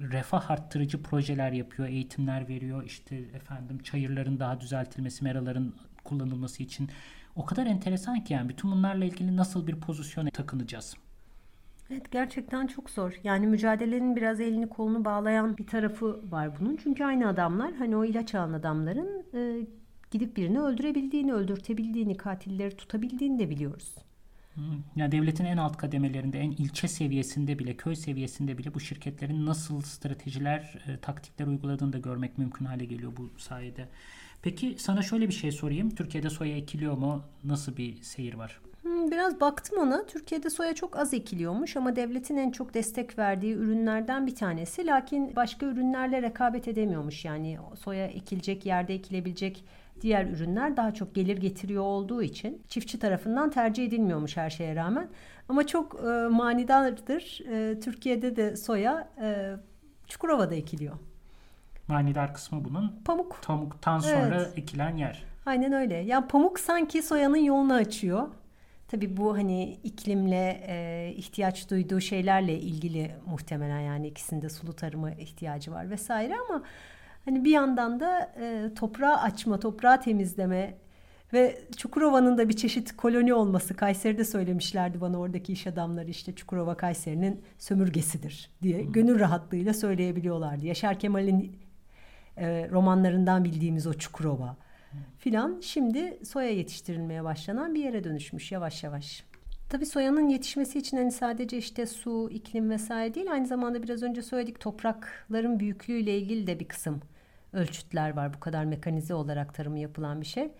refah 0.00 0.50
arttırıcı 0.50 1.02
projeler 1.02 1.52
yapıyor, 1.52 1.88
eğitimler 1.88 2.48
veriyor. 2.48 2.84
İşte 2.84 3.16
efendim 3.16 3.78
çayırların 3.78 4.40
daha 4.40 4.60
düzeltilmesi, 4.60 5.24
meraların 5.24 5.74
kullanılması 6.04 6.62
için 6.62 6.90
o 7.36 7.44
kadar 7.44 7.66
enteresan 7.66 8.24
ki 8.24 8.32
yani 8.32 8.48
bütün 8.48 8.70
bunlarla 8.70 9.04
ilgili 9.04 9.36
nasıl 9.36 9.66
bir 9.66 9.76
pozisyona 9.80 10.30
takınacağız? 10.30 10.96
Evet 11.90 12.10
gerçekten 12.10 12.66
çok 12.66 12.90
zor. 12.90 13.20
Yani 13.24 13.46
mücadelenin 13.46 14.16
biraz 14.16 14.40
elini 14.40 14.68
kolunu 14.68 15.04
bağlayan 15.04 15.58
bir 15.58 15.66
tarafı 15.66 16.32
var 16.32 16.50
bunun. 16.60 16.76
Çünkü 16.82 17.04
aynı 17.04 17.28
adamlar 17.28 17.74
hani 17.74 17.96
o 17.96 18.04
ilaç 18.04 18.34
alan 18.34 18.52
adamların 18.52 19.24
e, 19.34 19.66
gidip 20.10 20.36
birini 20.36 20.60
öldürebildiğini, 20.60 21.32
öldürtebildiğini, 21.32 22.16
katilleri 22.16 22.76
tutabildiğini 22.76 23.38
de 23.38 23.50
biliyoruz. 23.50 23.94
Yani 24.96 25.12
devletin 25.12 25.44
en 25.44 25.56
alt 25.56 25.76
kademelerinde, 25.76 26.38
en 26.38 26.50
ilçe 26.50 26.88
seviyesinde 26.88 27.58
bile, 27.58 27.76
köy 27.76 27.94
seviyesinde 27.94 28.58
bile 28.58 28.74
bu 28.74 28.80
şirketlerin 28.80 29.46
nasıl 29.46 29.82
stratejiler, 29.82 30.78
e, 30.88 30.96
taktikler 30.96 31.46
uyguladığını 31.46 31.92
da 31.92 31.98
görmek 31.98 32.38
mümkün 32.38 32.64
hale 32.64 32.84
geliyor 32.84 33.12
bu 33.16 33.30
sayede. 33.38 33.88
Peki 34.42 34.76
sana 34.78 35.02
şöyle 35.02 35.28
bir 35.28 35.32
şey 35.32 35.52
sorayım. 35.52 35.90
Türkiye'de 35.90 36.30
soya 36.30 36.56
ekiliyor 36.56 36.96
mu? 36.96 37.22
Nasıl 37.44 37.76
bir 37.76 38.02
seyir 38.02 38.34
var? 38.34 38.60
Hmm, 38.96 39.10
biraz 39.10 39.40
baktım 39.40 39.78
ona. 39.78 40.06
Türkiye'de 40.06 40.50
soya 40.50 40.74
çok 40.74 40.98
az 40.98 41.14
ekiliyormuş 41.14 41.76
ama 41.76 41.96
devletin 41.96 42.36
en 42.36 42.50
çok 42.50 42.74
destek 42.74 43.18
verdiği 43.18 43.54
ürünlerden 43.54 44.26
bir 44.26 44.34
tanesi. 44.34 44.86
Lakin 44.86 45.36
başka 45.36 45.66
ürünlerle 45.66 46.22
rekabet 46.22 46.68
edemiyormuş. 46.68 47.24
Yani 47.24 47.58
soya 47.78 48.06
ekilecek, 48.06 48.66
yerde 48.66 48.94
ekilebilecek 48.94 49.64
diğer 50.00 50.26
ürünler 50.26 50.76
daha 50.76 50.94
çok 50.94 51.14
gelir 51.14 51.36
getiriyor 51.36 51.82
olduğu 51.82 52.22
için 52.22 52.62
çiftçi 52.68 52.98
tarafından 52.98 53.50
tercih 53.50 53.84
edilmiyormuş 53.86 54.36
her 54.36 54.50
şeye 54.50 54.76
rağmen. 54.76 55.08
Ama 55.48 55.66
çok 55.66 56.00
e, 56.00 56.28
manidardır. 56.28 57.40
E, 57.50 57.80
Türkiye'de 57.80 58.36
de 58.36 58.56
soya 58.56 59.08
e, 59.20 59.56
Çukurova'da 60.06 60.54
ekiliyor. 60.54 60.94
Manidar 61.88 62.34
kısmı 62.34 62.64
bunun 62.64 63.02
pamuk. 63.04 63.38
Pamuktan 63.46 63.98
sonra 63.98 64.36
evet. 64.36 64.52
ekilen 64.56 64.96
yer. 64.96 65.24
Aynen 65.46 65.72
öyle. 65.72 65.94
Yani 65.94 66.26
pamuk 66.28 66.60
sanki 66.60 67.02
soyanın 67.02 67.36
yolunu 67.36 67.74
açıyor. 67.74 68.28
Tabii 68.88 69.16
bu 69.16 69.36
hani 69.36 69.72
iklimle 69.84 70.64
e, 70.68 71.12
ihtiyaç 71.16 71.70
duyduğu 71.70 72.00
şeylerle 72.00 72.58
ilgili 72.58 73.10
muhtemelen 73.26 73.80
yani 73.80 74.08
ikisinde 74.08 74.48
sulu 74.48 74.72
tarıma 74.72 75.10
ihtiyacı 75.10 75.72
var 75.72 75.90
vesaire 75.90 76.34
ama 76.48 76.62
hani 77.24 77.44
bir 77.44 77.50
yandan 77.50 78.00
da 78.00 78.32
e, 78.40 78.74
toprağı 78.74 79.16
açma, 79.16 79.60
toprağı 79.60 80.00
temizleme 80.00 80.74
ve 81.32 81.58
Çukurova'nın 81.76 82.38
da 82.38 82.48
bir 82.48 82.56
çeşit 82.56 82.96
koloni 82.96 83.34
olması 83.34 83.76
Kayseri'de 83.76 84.24
söylemişlerdi 84.24 85.00
bana 85.00 85.18
oradaki 85.18 85.52
iş 85.52 85.66
adamları 85.66 86.10
işte 86.10 86.34
Çukurova 86.34 86.76
Kayseri'nin 86.76 87.44
sömürgesidir 87.58 88.50
diye 88.62 88.82
gönül 88.82 89.20
rahatlığıyla 89.20 89.74
söyleyebiliyorlardı. 89.74 90.66
Yaşar 90.66 90.98
Kemal'in 90.98 91.56
e, 92.36 92.68
romanlarından 92.70 93.44
bildiğimiz 93.44 93.86
o 93.86 93.94
Çukurova 93.94 94.56
filan 95.18 95.60
şimdi 95.60 96.18
soya 96.24 96.50
yetiştirilmeye 96.50 97.24
başlanan 97.24 97.74
bir 97.74 97.84
yere 97.84 98.04
dönüşmüş 98.04 98.52
yavaş 98.52 98.84
yavaş. 98.84 99.24
Tabii 99.68 99.86
soyanın 99.86 100.28
yetişmesi 100.28 100.78
için 100.78 100.96
hani 100.96 101.12
sadece 101.12 101.58
işte 101.58 101.86
su, 101.86 102.30
iklim 102.30 102.70
vesaire 102.70 103.14
değil 103.14 103.32
aynı 103.32 103.46
zamanda 103.46 103.82
biraz 103.82 104.02
önce 104.02 104.22
söyledik 104.22 104.60
toprakların 104.60 105.60
büyüklüğüyle 105.60 106.18
ilgili 106.18 106.46
de 106.46 106.60
bir 106.60 106.68
kısım 106.68 107.00
ölçütler 107.52 108.16
var. 108.16 108.34
Bu 108.34 108.40
kadar 108.40 108.64
mekanize 108.64 109.14
olarak 109.14 109.54
tarımı 109.54 109.78
yapılan 109.78 110.20
bir 110.20 110.26
şey. 110.26 110.50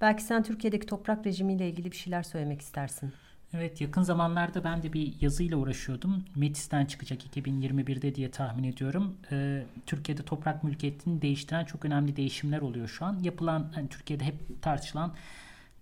Belki 0.00 0.22
sen 0.22 0.42
Türkiye'deki 0.42 0.86
toprak 0.86 1.26
rejimiyle 1.26 1.68
ilgili 1.68 1.90
bir 1.90 1.96
şeyler 1.96 2.22
söylemek 2.22 2.60
istersin. 2.60 3.12
Evet 3.54 3.80
yakın 3.80 4.02
zamanlarda 4.02 4.64
ben 4.64 4.82
de 4.82 4.92
bir 4.92 5.14
yazıyla 5.20 5.56
uğraşıyordum. 5.56 6.24
Metis'ten 6.36 6.86
çıkacak 6.86 7.36
2021'de 7.36 8.14
diye 8.14 8.30
tahmin 8.30 8.64
ediyorum. 8.64 9.16
Ee, 9.32 9.64
Türkiye'de 9.86 10.22
toprak 10.22 10.64
mülkiyetini 10.64 11.22
değiştiren 11.22 11.64
çok 11.64 11.84
önemli 11.84 12.16
değişimler 12.16 12.60
oluyor 12.60 12.88
şu 12.88 13.04
an. 13.04 13.18
Yapılan 13.22 13.72
hani 13.74 13.88
Türkiye'de 13.88 14.24
hep 14.24 14.62
tartışılan 14.62 15.14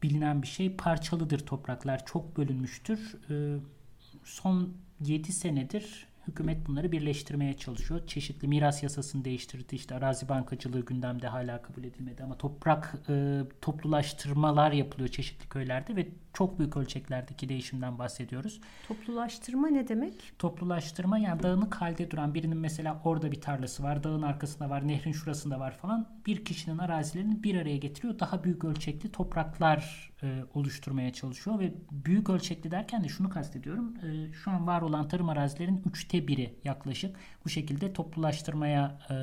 bilinen 0.02 0.42
bir 0.42 0.46
şey 0.46 0.76
parçalıdır 0.76 1.38
topraklar. 1.38 2.06
Çok 2.06 2.36
bölünmüştür. 2.36 3.14
Ee, 3.30 3.56
son 4.24 4.72
7 5.00 5.32
senedir 5.32 6.06
hükümet 6.28 6.66
bunları 6.66 6.92
birleştirmeye 6.92 7.56
çalışıyor. 7.56 8.06
Çeşitli 8.06 8.48
miras 8.48 8.82
yasasını 8.82 9.24
değiştirdi. 9.24 9.74
İşte 9.74 9.94
arazi 9.94 10.28
bankacılığı 10.28 10.84
gündemde 10.84 11.28
hala 11.28 11.62
kabul 11.62 11.84
edilmedi 11.84 12.22
ama 12.24 12.38
toprak 12.38 12.94
e, 13.08 13.42
toplulaştırmalar 13.60 14.72
yapılıyor 14.72 15.08
çeşitli 15.08 15.48
köylerde 15.48 15.96
ve 15.96 16.08
çok 16.36 16.58
büyük 16.58 16.76
ölçeklerdeki 16.76 17.48
değişimden 17.48 17.98
bahsediyoruz. 17.98 18.60
Toplulaştırma 18.88 19.68
ne 19.68 19.88
demek? 19.88 20.32
Toplulaştırma 20.38 21.18
yani 21.18 21.42
dağınık 21.42 21.74
halde 21.74 22.10
duran 22.10 22.34
birinin 22.34 22.56
mesela 22.56 23.00
orada 23.04 23.32
bir 23.32 23.40
tarlası 23.40 23.82
var, 23.82 24.04
dağın 24.04 24.22
arkasında 24.22 24.70
var, 24.70 24.88
nehrin 24.88 25.12
şurasında 25.12 25.60
var 25.60 25.76
falan. 25.76 26.08
Bir 26.26 26.44
kişinin 26.44 26.78
arazilerini 26.78 27.42
bir 27.42 27.60
araya 27.60 27.76
getiriyor. 27.76 28.18
Daha 28.18 28.44
büyük 28.44 28.64
ölçekli 28.64 29.12
topraklar 29.12 30.12
e, 30.22 30.44
oluşturmaya 30.54 31.12
çalışıyor 31.12 31.58
ve 31.58 31.74
büyük 31.90 32.30
ölçekli 32.30 32.70
derken 32.70 33.04
de 33.04 33.08
şunu 33.08 33.30
kastediyorum. 33.30 33.94
E, 33.96 34.32
şu 34.32 34.50
an 34.50 34.66
var 34.66 34.82
olan 34.82 35.08
tarım 35.08 35.28
arazilerin 35.28 35.82
üçte 35.86 36.28
biri 36.28 36.54
yaklaşık 36.64 37.16
bu 37.44 37.48
şekilde 37.48 37.92
toplulaştırmaya 37.92 38.98
e, 39.10 39.14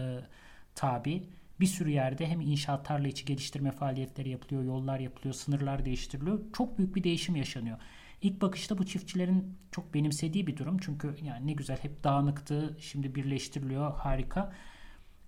tabi. 0.76 1.24
Bir 1.64 1.68
sürü 1.68 1.90
yerde 1.90 2.28
hem 2.28 2.42
inşaat 2.42 2.86
tarla 2.86 3.08
içi 3.08 3.26
geliştirme 3.26 3.72
faaliyetleri 3.72 4.30
yapılıyor, 4.30 4.64
yollar 4.64 5.00
yapılıyor, 5.00 5.34
sınırlar 5.34 5.86
değiştiriliyor. 5.86 6.40
Çok 6.54 6.78
büyük 6.78 6.96
bir 6.96 7.04
değişim 7.04 7.36
yaşanıyor. 7.36 7.78
İlk 8.22 8.42
bakışta 8.42 8.78
bu 8.78 8.86
çiftçilerin 8.86 9.58
çok 9.72 9.94
benimsediği 9.94 10.48
bir 10.48 10.58
durum. 10.58 10.78
Çünkü 10.78 11.16
yani 11.22 11.48
ne 11.48 11.54
güzel 11.54 11.78
hep 11.78 12.04
dağınıktı, 12.04 12.78
şimdi 12.80 13.16
birleştiriliyor, 13.16 13.94
harika. 13.94 14.54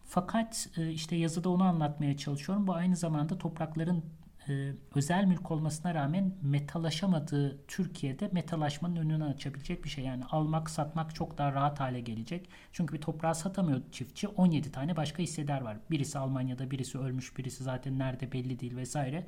Fakat 0.06 0.70
e, 0.78 0.92
işte 0.92 1.16
yazıda 1.16 1.50
onu 1.50 1.64
anlatmaya 1.64 2.18
çalışıyorum. 2.18 2.68
Bu 2.68 2.74
aynı 2.74 2.96
zamanda 2.96 3.38
toprakların 3.38 4.06
e, 4.50 4.72
özel 4.96 5.26
mülk 5.26 5.52
olmasına 5.52 5.96
rağmen 5.96 6.34
metalaşamadığı 6.42 7.66
Türkiye'de 7.68 8.30
metalaşmanın 8.32 8.96
önünü 8.96 9.24
açabilecek 9.24 9.84
bir 9.84 9.90
şey. 9.90 10.04
Yani 10.04 10.26
almak 10.26 10.70
satmak 10.70 11.16
çok 11.16 11.38
daha 11.38 11.54
rahat 11.54 11.80
hale 11.80 12.00
gelecek. 12.00 12.50
Çünkü 12.72 12.94
bir 12.94 13.02
toprağı 13.02 13.36
satamıyor 13.36 13.82
çiftçi. 13.92 14.28
17 14.28 14.72
tane 14.72 14.96
başka 14.96 15.24
hissedar 15.24 15.62
var. 15.62 15.78
Birisi 15.92 16.20
Almanya'da, 16.20 16.72
birisi 16.72 16.98
ölmüş, 16.98 17.38
birisi 17.38 17.64
zaten 17.64 18.00
nerede 18.00 18.32
belli 18.32 18.60
değil 18.60 18.76
vesaire. 18.76 19.26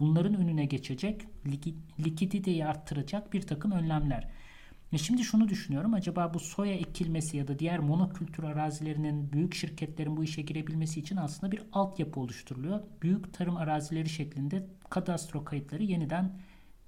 Bunların 0.00 0.34
önüne 0.34 0.64
geçecek, 0.64 1.26
likiditeyi 2.00 2.66
arttıracak 2.66 3.32
bir 3.32 3.42
takım 3.42 3.72
önlemler. 3.72 4.28
Ve 4.92 4.98
şimdi 4.98 5.24
şunu 5.24 5.48
düşünüyorum. 5.48 5.94
Acaba 5.94 6.34
bu 6.34 6.40
soya 6.40 6.74
ekilmesi 6.74 7.36
ya 7.36 7.48
da 7.48 7.58
diğer 7.58 7.78
monokültür 7.78 8.42
arazilerinin 8.44 9.32
büyük 9.32 9.54
şirketlerin 9.54 10.16
bu 10.16 10.24
işe 10.24 10.42
girebilmesi 10.42 11.00
için 11.00 11.16
aslında 11.16 11.52
bir 11.52 11.62
altyapı 11.72 12.20
oluşturuluyor. 12.20 12.80
Büyük 13.02 13.34
tarım 13.34 13.56
arazileri 13.56 14.08
şeklinde 14.08 14.66
kadastro 14.90 15.44
kayıtları 15.44 15.82
yeniden 15.82 16.32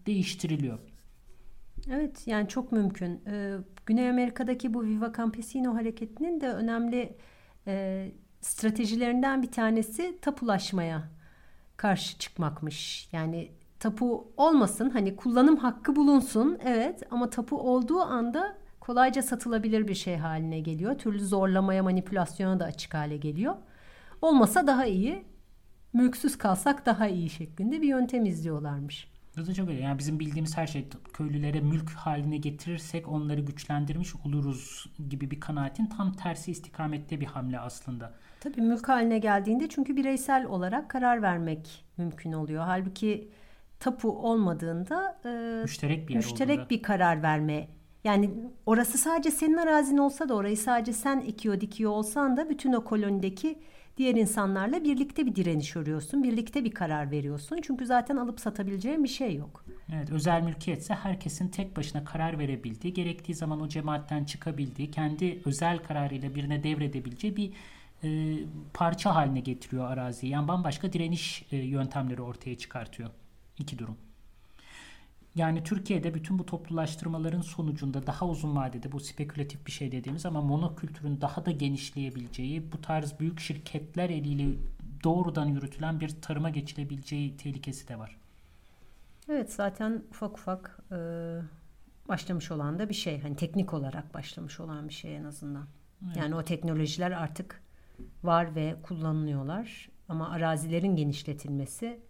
değiştiriliyor. 0.06 0.78
Evet 1.90 2.26
yani 2.26 2.48
çok 2.48 2.72
mümkün. 2.72 3.22
Ee, 3.26 3.56
Güney 3.86 4.10
Amerika'daki 4.10 4.74
bu 4.74 4.84
Viva 4.84 5.12
Campesino 5.16 5.74
hareketinin 5.74 6.40
de 6.40 6.48
önemli 6.48 7.16
e, 7.66 8.12
stratejilerinden 8.40 9.42
bir 9.42 9.50
tanesi 9.50 10.18
tapulaşmaya 10.20 11.08
karşı 11.76 12.18
çıkmakmış. 12.18 13.08
Yani 13.12 13.52
tapu 13.82 14.32
olmasın 14.36 14.90
hani 14.90 15.16
kullanım 15.16 15.56
hakkı 15.56 15.96
bulunsun 15.96 16.58
evet 16.64 17.02
ama 17.10 17.30
tapu 17.30 17.58
olduğu 17.58 18.00
anda 18.00 18.56
kolayca 18.80 19.22
satılabilir 19.22 19.88
bir 19.88 19.94
şey 19.94 20.16
haline 20.16 20.60
geliyor. 20.60 20.98
Türlü 20.98 21.20
zorlamaya 21.20 21.82
manipülasyona 21.82 22.60
da 22.60 22.64
açık 22.64 22.94
hale 22.94 23.16
geliyor. 23.16 23.54
Olmasa 24.22 24.66
daha 24.66 24.86
iyi 24.86 25.24
mülksüz 25.92 26.38
kalsak 26.38 26.86
daha 26.86 27.08
iyi 27.08 27.30
şeklinde 27.30 27.82
bir 27.82 27.88
yöntem 27.88 28.24
izliyorlarmış. 28.24 29.12
Bu 29.36 29.46
da 29.46 29.54
çok 29.54 29.68
öyle. 29.68 29.80
Yani 29.80 29.98
bizim 29.98 30.20
bildiğimiz 30.20 30.56
her 30.56 30.66
şey 30.66 30.88
köylülere 31.12 31.60
mülk 31.60 31.90
haline 31.90 32.36
getirirsek 32.36 33.08
onları 33.08 33.40
güçlendirmiş 33.40 34.14
oluruz 34.26 34.86
gibi 35.08 35.30
bir 35.30 35.40
kanaatin 35.40 35.86
tam 35.86 36.12
tersi 36.12 36.50
istikamette 36.50 37.20
bir 37.20 37.26
hamle 37.26 37.60
aslında. 37.60 38.12
Tabii 38.40 38.60
mülk 38.60 38.88
haline 38.88 39.18
geldiğinde 39.18 39.68
çünkü 39.68 39.96
bireysel 39.96 40.46
olarak 40.46 40.90
karar 40.90 41.22
vermek 41.22 41.84
mümkün 41.96 42.32
oluyor. 42.32 42.64
Halbuki 42.64 43.28
tapu 43.82 44.10
olmadığında 44.10 45.18
e, 45.24 45.62
müşterek 45.62 46.08
bir 46.08 46.14
yer 46.14 46.16
müşterek 46.16 46.58
olduğunda. 46.58 46.70
bir 46.70 46.82
karar 46.82 47.22
verme. 47.22 47.68
Yani 48.04 48.30
orası 48.66 48.98
sadece 48.98 49.30
senin 49.30 49.56
arazin 49.56 49.98
olsa 49.98 50.28
da 50.28 50.34
orayı 50.34 50.56
sadece 50.56 50.92
sen 50.92 51.20
ekiyor 51.20 51.60
dikiyor 51.60 51.90
olsan 51.90 52.36
da 52.36 52.50
bütün 52.50 52.72
o 52.72 52.84
kolonideki 52.84 53.58
diğer 53.96 54.14
insanlarla 54.14 54.84
birlikte 54.84 55.26
bir 55.26 55.34
direniş 55.34 55.76
örüyorsun. 55.76 56.22
Birlikte 56.22 56.64
bir 56.64 56.70
karar 56.70 57.10
veriyorsun. 57.10 57.58
Çünkü 57.62 57.86
zaten 57.86 58.16
alıp 58.16 58.40
satabileceğin 58.40 59.04
bir 59.04 59.08
şey 59.08 59.36
yok. 59.36 59.64
Evet, 59.94 60.10
özel 60.10 60.42
mülkiyetse 60.42 60.94
herkesin 60.94 61.48
tek 61.48 61.76
başına 61.76 62.04
karar 62.04 62.38
verebildiği, 62.38 62.94
gerektiği 62.94 63.34
zaman 63.34 63.60
o 63.60 63.68
cemaatten 63.68 64.24
çıkabildiği, 64.24 64.90
kendi 64.90 65.42
özel 65.44 65.78
kararıyla 65.78 66.34
birine 66.34 66.62
devredebileceği 66.62 67.36
bir 67.36 67.52
e, 68.04 68.38
parça 68.74 69.14
haline 69.14 69.40
getiriyor 69.40 69.90
araziyi. 69.90 70.32
Yani 70.32 70.48
bambaşka 70.48 70.92
direniş 70.92 71.44
e, 71.52 71.56
yöntemleri 71.56 72.22
ortaya 72.22 72.58
çıkartıyor. 72.58 73.10
İki 73.62 73.78
durum. 73.78 73.96
Yani 75.34 75.64
Türkiye'de 75.64 76.14
bütün 76.14 76.38
bu 76.38 76.46
toplulaştırmaların 76.46 77.40
sonucunda 77.40 78.06
daha 78.06 78.28
uzun 78.28 78.56
vadede 78.56 78.92
bu 78.92 79.00
spekülatif 79.00 79.66
bir 79.66 79.72
şey 79.72 79.92
dediğimiz 79.92 80.26
ama 80.26 80.40
monokültürün 80.40 81.20
daha 81.20 81.46
da 81.46 81.50
genişleyebileceği, 81.50 82.72
bu 82.72 82.80
tarz 82.80 83.20
büyük 83.20 83.40
şirketler 83.40 84.10
eliyle 84.10 84.48
doğrudan 85.04 85.46
yürütülen 85.46 86.00
bir 86.00 86.08
tarıma 86.08 86.50
geçilebileceği 86.50 87.36
tehlikesi 87.36 87.88
de 87.88 87.98
var. 87.98 88.16
Evet 89.28 89.52
zaten 89.52 90.02
ufak 90.10 90.38
ufak 90.38 90.78
e, 90.92 90.96
başlamış 92.08 92.50
olan 92.50 92.78
da 92.78 92.88
bir 92.88 92.94
şey. 92.94 93.20
Hani 93.20 93.36
teknik 93.36 93.74
olarak 93.74 94.14
başlamış 94.14 94.60
olan 94.60 94.88
bir 94.88 94.94
şey 94.94 95.16
en 95.16 95.24
azından. 95.24 95.66
Evet. 96.06 96.16
Yani 96.16 96.34
o 96.34 96.44
teknolojiler 96.44 97.10
artık 97.10 97.62
var 98.22 98.54
ve 98.54 98.76
kullanılıyorlar. 98.82 99.88
Ama 100.08 100.30
arazilerin 100.30 100.96
genişletilmesi 100.96 102.00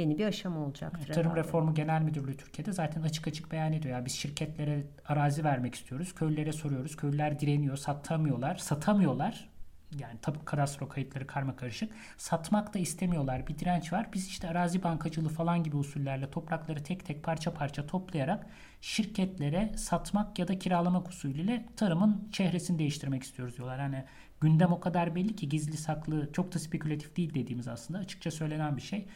yeni 0.00 0.18
bir 0.18 0.26
aşama 0.26 0.60
olacaktır. 0.60 1.06
Tarım 1.06 1.30
herhalde. 1.30 1.40
Reformu 1.40 1.74
Genel 1.74 2.02
Müdürlüğü 2.02 2.36
Türkiye'de 2.36 2.72
zaten 2.72 3.02
açık 3.02 3.28
açık 3.28 3.52
beyan 3.52 3.72
ediyor. 3.72 3.98
Ya 3.98 4.04
biz 4.04 4.12
şirketlere 4.12 4.86
arazi 5.08 5.44
vermek 5.44 5.74
istiyoruz. 5.74 6.14
Köylülere 6.14 6.52
soruyoruz. 6.52 6.96
Köylüler 6.96 7.40
direniyor, 7.40 7.76
satamıyorlar. 7.76 8.56
Satamıyorlar. 8.56 9.50
Yani 9.98 10.18
tabi 10.22 10.38
kadastro 10.44 10.88
kayıtları 10.88 11.26
karma 11.26 11.56
karışık. 11.56 11.92
Satmak 12.16 12.74
da 12.74 12.78
istemiyorlar. 12.78 13.46
Bir 13.46 13.58
direnç 13.58 13.92
var. 13.92 14.08
Biz 14.12 14.26
işte 14.26 14.48
arazi 14.48 14.82
bankacılığı 14.82 15.28
falan 15.28 15.62
gibi 15.62 15.76
usullerle 15.76 16.30
toprakları 16.30 16.82
tek 16.82 17.06
tek 17.06 17.22
parça 17.22 17.54
parça 17.54 17.86
toplayarak 17.86 18.46
şirketlere 18.80 19.72
satmak 19.76 20.38
ya 20.38 20.48
da 20.48 20.58
kiralamak 20.58 21.08
usulüyle 21.08 21.66
tarımın 21.76 22.28
çehresini 22.32 22.78
değiştirmek 22.78 23.22
istiyoruz 23.22 23.56
diyorlar. 23.56 23.80
Hani 23.80 24.04
gündem 24.40 24.72
o 24.72 24.80
kadar 24.80 25.14
belli 25.14 25.36
ki 25.36 25.48
gizli 25.48 25.76
saklı 25.76 26.32
çok 26.32 26.54
da 26.54 26.58
spekülatif 26.58 27.16
değil 27.16 27.34
dediğimiz 27.34 27.68
aslında 27.68 28.00
açıkça 28.00 28.30
söylenen 28.30 28.76
bir 28.76 28.82
şey. 28.82 29.08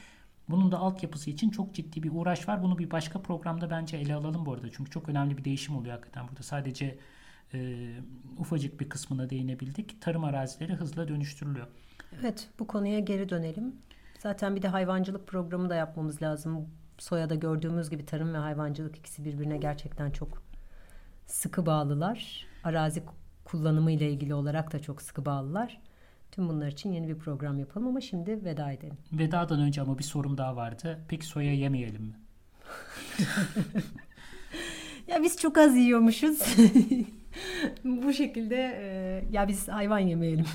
Bunun 0.48 0.72
da 0.72 0.78
altyapısı 0.78 1.30
için 1.30 1.50
çok 1.50 1.74
ciddi 1.74 2.02
bir 2.02 2.10
uğraş 2.14 2.48
var. 2.48 2.62
Bunu 2.62 2.78
bir 2.78 2.90
başka 2.90 3.22
programda 3.22 3.70
bence 3.70 3.96
ele 3.96 4.14
alalım 4.14 4.46
bu 4.46 4.52
arada. 4.52 4.70
Çünkü 4.72 4.90
çok 4.90 5.08
önemli 5.08 5.38
bir 5.38 5.44
değişim 5.44 5.76
oluyor 5.76 5.94
hakikaten 5.94 6.28
burada. 6.28 6.42
Sadece 6.42 6.98
e, 7.54 7.88
ufacık 8.38 8.80
bir 8.80 8.88
kısmına 8.88 9.30
değinebildik. 9.30 10.00
Tarım 10.02 10.24
arazileri 10.24 10.72
hızla 10.72 11.08
dönüştürülüyor. 11.08 11.66
Evet 12.20 12.48
bu 12.58 12.66
konuya 12.66 12.98
geri 12.98 13.28
dönelim. 13.28 13.76
Zaten 14.18 14.56
bir 14.56 14.62
de 14.62 14.68
hayvancılık 14.68 15.26
programı 15.26 15.70
da 15.70 15.74
yapmamız 15.74 16.22
lazım. 16.22 16.68
Soya'da 16.98 17.34
gördüğümüz 17.34 17.90
gibi 17.90 18.06
tarım 18.06 18.34
ve 18.34 18.38
hayvancılık 18.38 18.96
ikisi 18.96 19.24
birbirine 19.24 19.56
gerçekten 19.56 20.10
çok 20.10 20.42
sıkı 21.26 21.66
bağlılar. 21.66 22.46
Arazi 22.64 23.02
kullanımı 23.44 23.92
ile 23.92 24.10
ilgili 24.10 24.34
olarak 24.34 24.72
da 24.72 24.82
çok 24.82 25.02
sıkı 25.02 25.24
bağlılar. 25.24 25.80
Tüm 26.34 26.48
bunlar 26.48 26.68
için 26.68 26.92
yeni 26.92 27.08
bir 27.08 27.18
program 27.18 27.58
yapalım 27.58 27.88
ama 27.88 28.00
şimdi 28.00 28.44
veda 28.44 28.72
edelim. 28.72 28.96
Vedadan 29.12 29.60
önce 29.60 29.80
ama 29.80 29.98
bir 29.98 30.04
sorum 30.04 30.38
daha 30.38 30.56
vardı. 30.56 30.98
Peki 31.08 31.26
soya 31.26 31.54
yemeyelim 31.54 32.02
mi? 32.02 32.14
ya 35.08 35.22
biz 35.22 35.36
çok 35.36 35.58
az 35.58 35.76
yiyormuşuz. 35.76 36.38
Bu 37.84 38.12
şekilde 38.12 38.56
e, 38.56 38.86
ya 39.32 39.48
biz 39.48 39.68
hayvan 39.68 39.98
yemeyelim. 39.98 40.46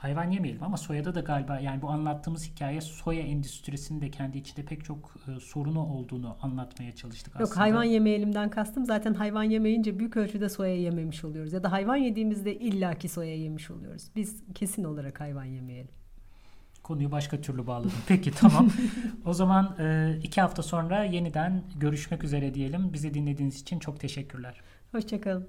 hayvan 0.00 0.30
yemeyelim 0.30 0.62
ama 0.62 0.76
soyada 0.76 1.14
da 1.14 1.20
galiba 1.20 1.60
yani 1.60 1.82
bu 1.82 1.90
anlattığımız 1.90 2.50
hikaye 2.50 2.80
soya 2.80 3.20
endüstrisinin 3.20 4.00
de 4.00 4.10
kendi 4.10 4.38
içinde 4.38 4.64
pek 4.64 4.84
çok 4.84 5.14
e, 5.28 5.40
sorunu 5.40 5.86
olduğunu 5.86 6.36
anlatmaya 6.42 6.92
çalıştık 6.92 7.36
aslında. 7.36 7.48
Yok 7.48 7.56
hayvan 7.56 7.84
yemeyelimden 7.84 8.50
kastım 8.50 8.84
zaten 8.84 9.14
hayvan 9.14 9.42
yemeyince 9.42 9.98
büyük 9.98 10.16
ölçüde 10.16 10.48
soya 10.48 10.76
yememiş 10.76 11.24
oluyoruz. 11.24 11.52
Ya 11.52 11.62
da 11.62 11.72
hayvan 11.72 11.96
yediğimizde 11.96 12.54
illaki 12.54 13.08
soya 13.08 13.36
yemiş 13.36 13.70
oluyoruz. 13.70 14.10
Biz 14.16 14.42
kesin 14.54 14.84
olarak 14.84 15.20
hayvan 15.20 15.44
yemeyelim. 15.44 15.90
Konuyu 16.82 17.12
başka 17.12 17.40
türlü 17.40 17.66
bağladım. 17.66 17.92
Peki 18.08 18.30
tamam. 18.30 18.68
o 19.24 19.32
zaman 19.32 19.76
e, 19.78 20.18
iki 20.22 20.40
hafta 20.40 20.62
sonra 20.62 21.04
yeniden 21.04 21.62
görüşmek 21.76 22.24
üzere 22.24 22.54
diyelim. 22.54 22.92
Bizi 22.92 23.14
dinlediğiniz 23.14 23.60
için 23.60 23.78
çok 23.78 24.00
teşekkürler. 24.00 24.60
Hoşçakalın. 24.92 25.48